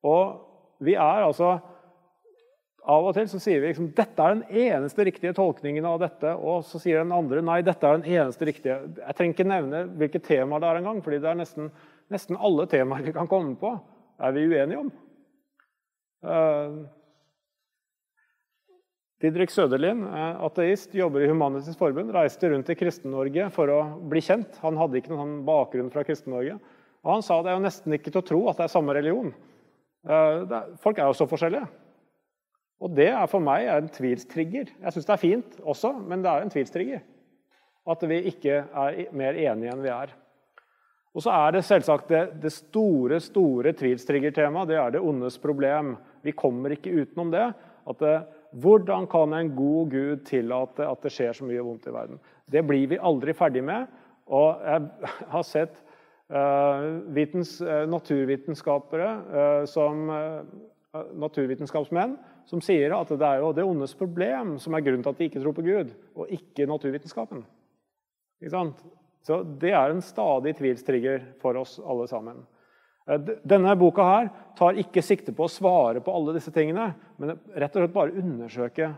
[0.09, 1.59] Og vi er altså
[2.89, 6.32] Av og til så sier vi liksom, dette er den eneste riktige tolkningen av dette.
[6.34, 8.80] Og så sier den andre nei, dette er den eneste riktige.
[8.97, 11.70] Jeg trenger ikke nevne hvilket tema det er engang, fordi det er nesten
[12.12, 13.70] Nesten alle temaer vi kan komme på,
[14.20, 14.89] er vi uenige om.
[16.22, 16.86] Uh,
[19.22, 20.01] Didrik Søderlin,
[20.41, 24.57] ateist, jobber i Humanitisk Forbund, reiste rundt i Kristen-Norge for å bli kjent.
[24.63, 26.55] Han hadde ikke noen sånn bakgrunn fra Kristen-Norge.
[27.05, 28.95] Og Han sa det er jo nesten ikke til å tro at det er samme
[28.97, 29.30] religion.
[30.01, 31.69] Uh, folk er jo så forskjellige.
[32.82, 34.72] Og det er for meg en tvilstrigger.
[34.82, 37.03] Jeg syns det er fint også, men det er en tvilstrigger.
[37.93, 40.15] At vi ikke er mer enige enn vi er.
[41.13, 44.69] Og så er det selvsagt det, det store store tvilstriggertemaet.
[44.72, 45.93] Det er det ondes problem.
[46.26, 47.47] Vi kommer ikke utenom det.
[47.89, 48.15] At det,
[48.61, 52.19] hvordan kan en god Gud tillate at det skjer så mye vondt i verden?
[52.51, 53.88] Det blir vi aldri ferdig med.
[54.32, 55.80] Og jeg har sett
[56.32, 60.11] uh, vitens, uh, naturvitenskapere uh, som
[60.91, 62.17] naturvitenskapsmenn
[62.49, 65.28] som sier at det er jo det ondes problem som er grunnen til at de
[65.30, 67.45] ikke tror på Gud, og ikke naturvitenskapen.
[68.41, 72.41] Så Det er en stadig tvilstrigger for oss alle sammen.
[73.12, 77.36] Eh, denne boka her tar ikke sikte på å svare på alle disse tingene, men
[77.53, 78.91] rett og slett bare undersøke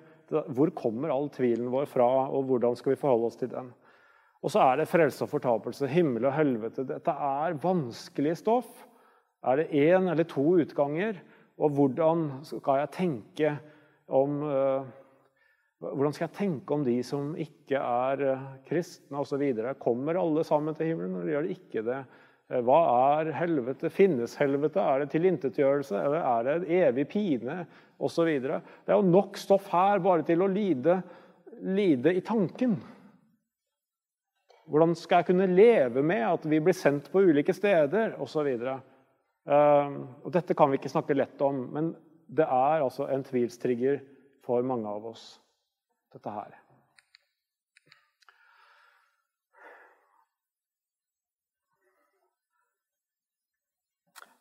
[0.54, 3.68] hvor kommer all tvilen vår fra, og hvordan skal vi forholde oss til den.
[4.44, 6.86] Og så er det frelse og fortapelse, himmel og helvete.
[6.88, 8.72] Dette er vanskelig stoff.
[9.46, 11.20] Er det én eller to utganger?
[11.62, 13.54] Og hvordan skal jeg tenke
[14.10, 14.90] om uh,
[15.84, 19.42] hvordan skal jeg tenke om de som ikke er eh, kristne osv.?
[19.82, 21.98] Kommer alle sammen til himmelen, eller gjør de ikke det?
[22.52, 22.80] Hva
[23.20, 23.90] er helvete?
[23.94, 24.82] Finnes helvete?
[24.82, 27.64] Er det tilintetgjørelse, eller er det en evig pine?
[28.04, 28.28] Osv.
[28.28, 30.98] Det er jo nok stoff her bare til å lide,
[31.64, 32.76] lide i tanken.
[34.68, 38.50] Hvordan skal jeg kunne leve med at vi blir sendt på ulike steder, osv.?
[39.44, 41.94] Uh, og dette kan vi ikke snakke lett om, men
[42.32, 44.00] det er altså en tvilstrigger
[44.44, 45.26] for mange av oss
[46.14, 46.63] dette her.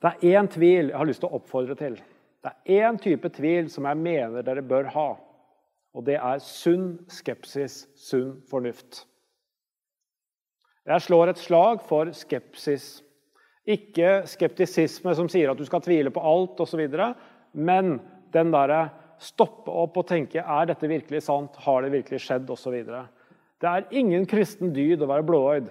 [0.02, 2.00] Det er én tvil jeg har lyst til å oppfordre til.
[2.42, 5.08] Det er én type tvil som jeg mener dere bør ha.
[5.94, 9.04] Og det er sunn skepsis, sunn fornuft.
[10.88, 12.96] Jeg slår et slag for skepsis.
[13.62, 16.82] Ikke skeptisisme som sier at du skal tvile på alt osv.,
[17.52, 17.98] men
[18.34, 18.88] den derre
[19.22, 22.80] stoppe opp og tenke er dette virkelig sant, har det virkelig skjedd osv.
[23.62, 25.68] Det er ingen kristen dyd å være blåøyd.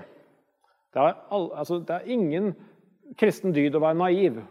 [0.91, 2.53] Det er, altså, det er ingen
[3.19, 4.41] kristen dyd å være naiv.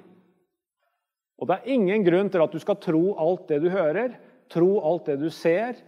[1.41, 4.19] Og det er ingen grunn til at du skal tro alt det du hører,
[4.53, 5.79] tro alt det du ser.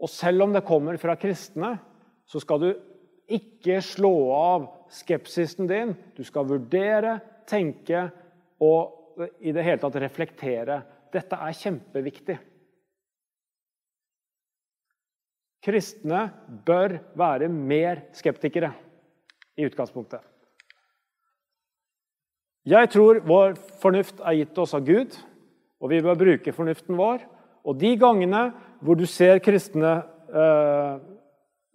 [0.00, 1.76] Og selv om det kommer fra kristne,
[2.28, 2.70] så skal du
[3.32, 5.94] ikke slå av skepsisen din.
[6.16, 8.08] Du skal vurdere, tenke
[8.64, 10.82] og i det hele tatt reflektere.
[11.14, 12.36] Dette er kjempeviktig.
[15.64, 16.26] Kristne
[16.66, 18.74] bør være mer skeptikere
[19.56, 20.33] i utgangspunktet.
[22.64, 25.12] Jeg tror vår fornuft er gitt oss av Gud,
[25.84, 27.20] og vi bør bruke fornuften vår.
[27.64, 28.46] Og de gangene
[28.84, 29.98] hvor du ser kristne
[30.32, 30.94] eh,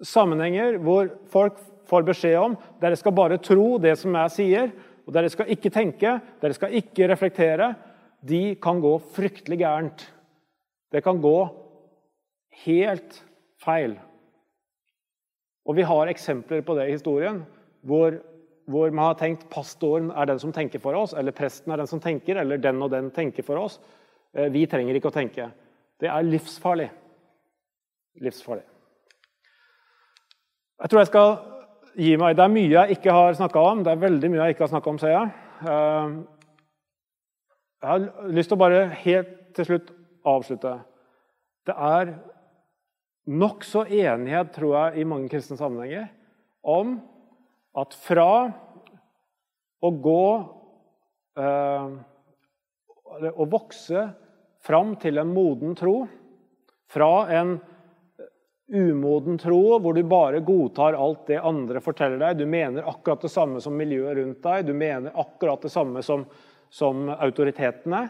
[0.06, 1.60] sammenhenger hvor folk
[1.90, 4.74] får beskjed om dere skal bare tro det som jeg sier,
[5.06, 7.72] og dere skal ikke tenke, dere skal ikke reflektere,
[8.22, 10.04] de kan gå fryktelig gærent.
[10.94, 11.38] Det kan gå
[12.66, 13.22] helt
[13.62, 13.96] feil.
[15.70, 17.44] Og vi har eksempler på det i historien
[17.86, 18.18] hvor,
[18.70, 21.90] hvor man har tenkt pastoren er den som tenker for oss, eller presten er den
[21.90, 23.80] som tenker, eller den og den tenker for oss.
[24.34, 25.50] Eh, vi trenger ikke å tenke.
[26.00, 26.90] Det er livsfarlig.
[28.24, 28.66] Livsfarlig.
[30.80, 31.32] Jeg tror jeg skal
[32.00, 32.38] gi meg.
[32.38, 33.84] Det er mye jeg ikke har snakka om.
[33.84, 35.34] Det er veldig mye jeg ikke har snakka om, ser jeg.
[35.66, 36.14] Eh,
[37.80, 39.94] jeg har lyst til å bare helt til slutt
[40.28, 40.78] avslutte.
[41.68, 42.14] Det er
[43.30, 46.10] nokså enighet, tror jeg, i mange kristne sammenhenger
[46.64, 46.98] om
[47.78, 48.32] at fra
[49.80, 50.24] å gå
[51.40, 51.90] eh,
[53.30, 54.02] Å vokse
[54.62, 56.04] fram til en moden tro,
[56.90, 57.56] fra en
[58.70, 63.32] umoden tro hvor du bare godtar alt det andre forteller deg, du mener akkurat det
[63.34, 66.28] samme som miljøet rundt deg, du mener akkurat det samme som
[66.70, 68.08] som autoritetene.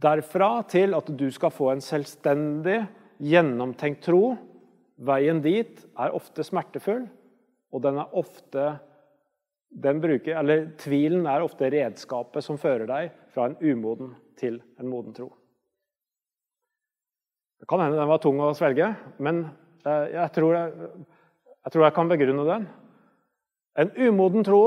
[0.00, 2.82] Derfra til at du skal få en selvstendig,
[3.20, 4.34] gjennomtenkt tro.
[5.00, 7.06] Veien dit er ofte smertefull,
[7.70, 8.64] og den er ofte
[9.70, 14.90] den bruker, eller Tvilen er ofte redskapet som fører deg fra en umoden til en
[14.90, 15.28] moden tro.
[17.60, 18.88] Det kan hende den var tung å svelge,
[19.22, 19.44] men
[19.84, 20.90] eh, jeg tror jeg,
[21.60, 22.68] jeg, tror jeg kan begrunne den.
[23.78, 24.62] En umoden tro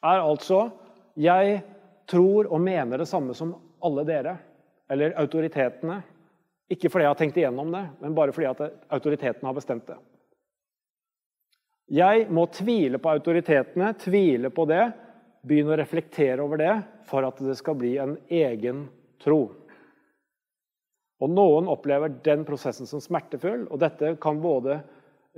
[0.00, 0.68] er altså
[1.18, 1.60] jeg
[2.08, 3.52] tror og mener det samme som
[3.84, 4.36] alle dere,
[4.88, 6.00] eller autoritetene.
[6.72, 8.62] Ikke fordi jeg har tenkt igjennom det, men bare fordi at
[8.94, 9.98] autoritetene har bestemt det.
[11.86, 14.84] Jeg må tvile på autoritetene, tvile på det.
[15.46, 16.72] begynne å reflektere over det
[17.06, 18.88] for at det skal bli en egen
[19.22, 19.52] tro.
[21.22, 24.80] Og Noen opplever den prosessen som smertefull, og dette kan både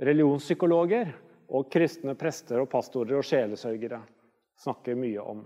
[0.01, 1.13] religionspsykologer
[1.53, 4.01] og kristne prester og pastorer og sjelesørgere
[4.59, 5.45] snakke mye om.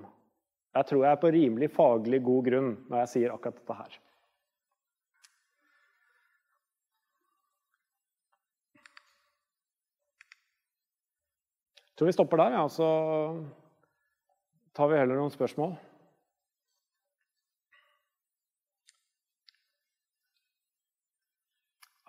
[0.74, 4.00] Jeg tror jeg er på rimelig faglig god grunn når jeg sier akkurat dette her.
[11.94, 12.86] Jeg tror vi stopper der, ja, så
[14.74, 15.76] tar vi heller noen spørsmål.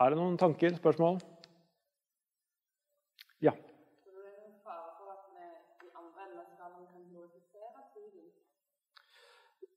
[0.00, 1.20] Er det noen tanker, spørsmål?
[3.44, 3.52] Ja.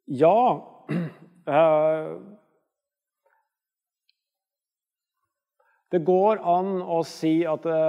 [0.08, 0.36] Ja
[5.92, 7.82] Det går an å si at det,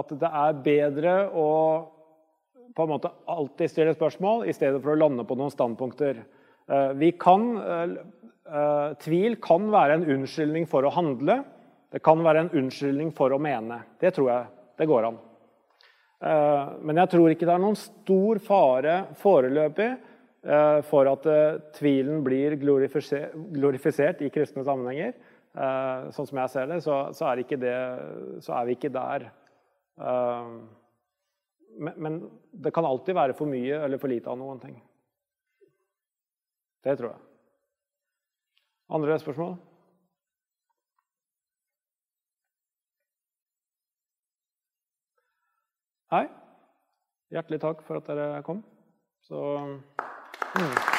[0.00, 1.48] at det, er bedre å
[2.74, 6.24] på en måte alltid stille spørsmål i stedet for å lande på noen standpunkter.
[6.66, 11.44] Eh, vi kan, eh, tvil kan være en unnskyldning for å handle.
[11.94, 13.84] Det kan være en unnskyldning for å mene.
[14.00, 14.46] Det tror jeg
[14.78, 15.20] det går an.
[16.24, 21.60] Eh, men jeg tror ikke det er noen stor fare foreløpig eh, for at eh,
[21.76, 25.12] tvilen blir glorifisert i kristne sammenhenger.
[25.54, 26.96] Sånn som jeg ser det, så,
[27.30, 27.74] er, det,
[28.42, 29.28] så er vi ikke der.
[31.78, 32.16] Men
[32.50, 34.74] det kan alltid være for mye eller for lite av noen ting.
[36.84, 37.22] Det tror jeg.
[38.98, 39.54] Andre spørsmål?
[46.14, 46.26] Hei.
[47.34, 48.60] Hjertelig takk for at dere kom.
[49.24, 50.93] Så mm.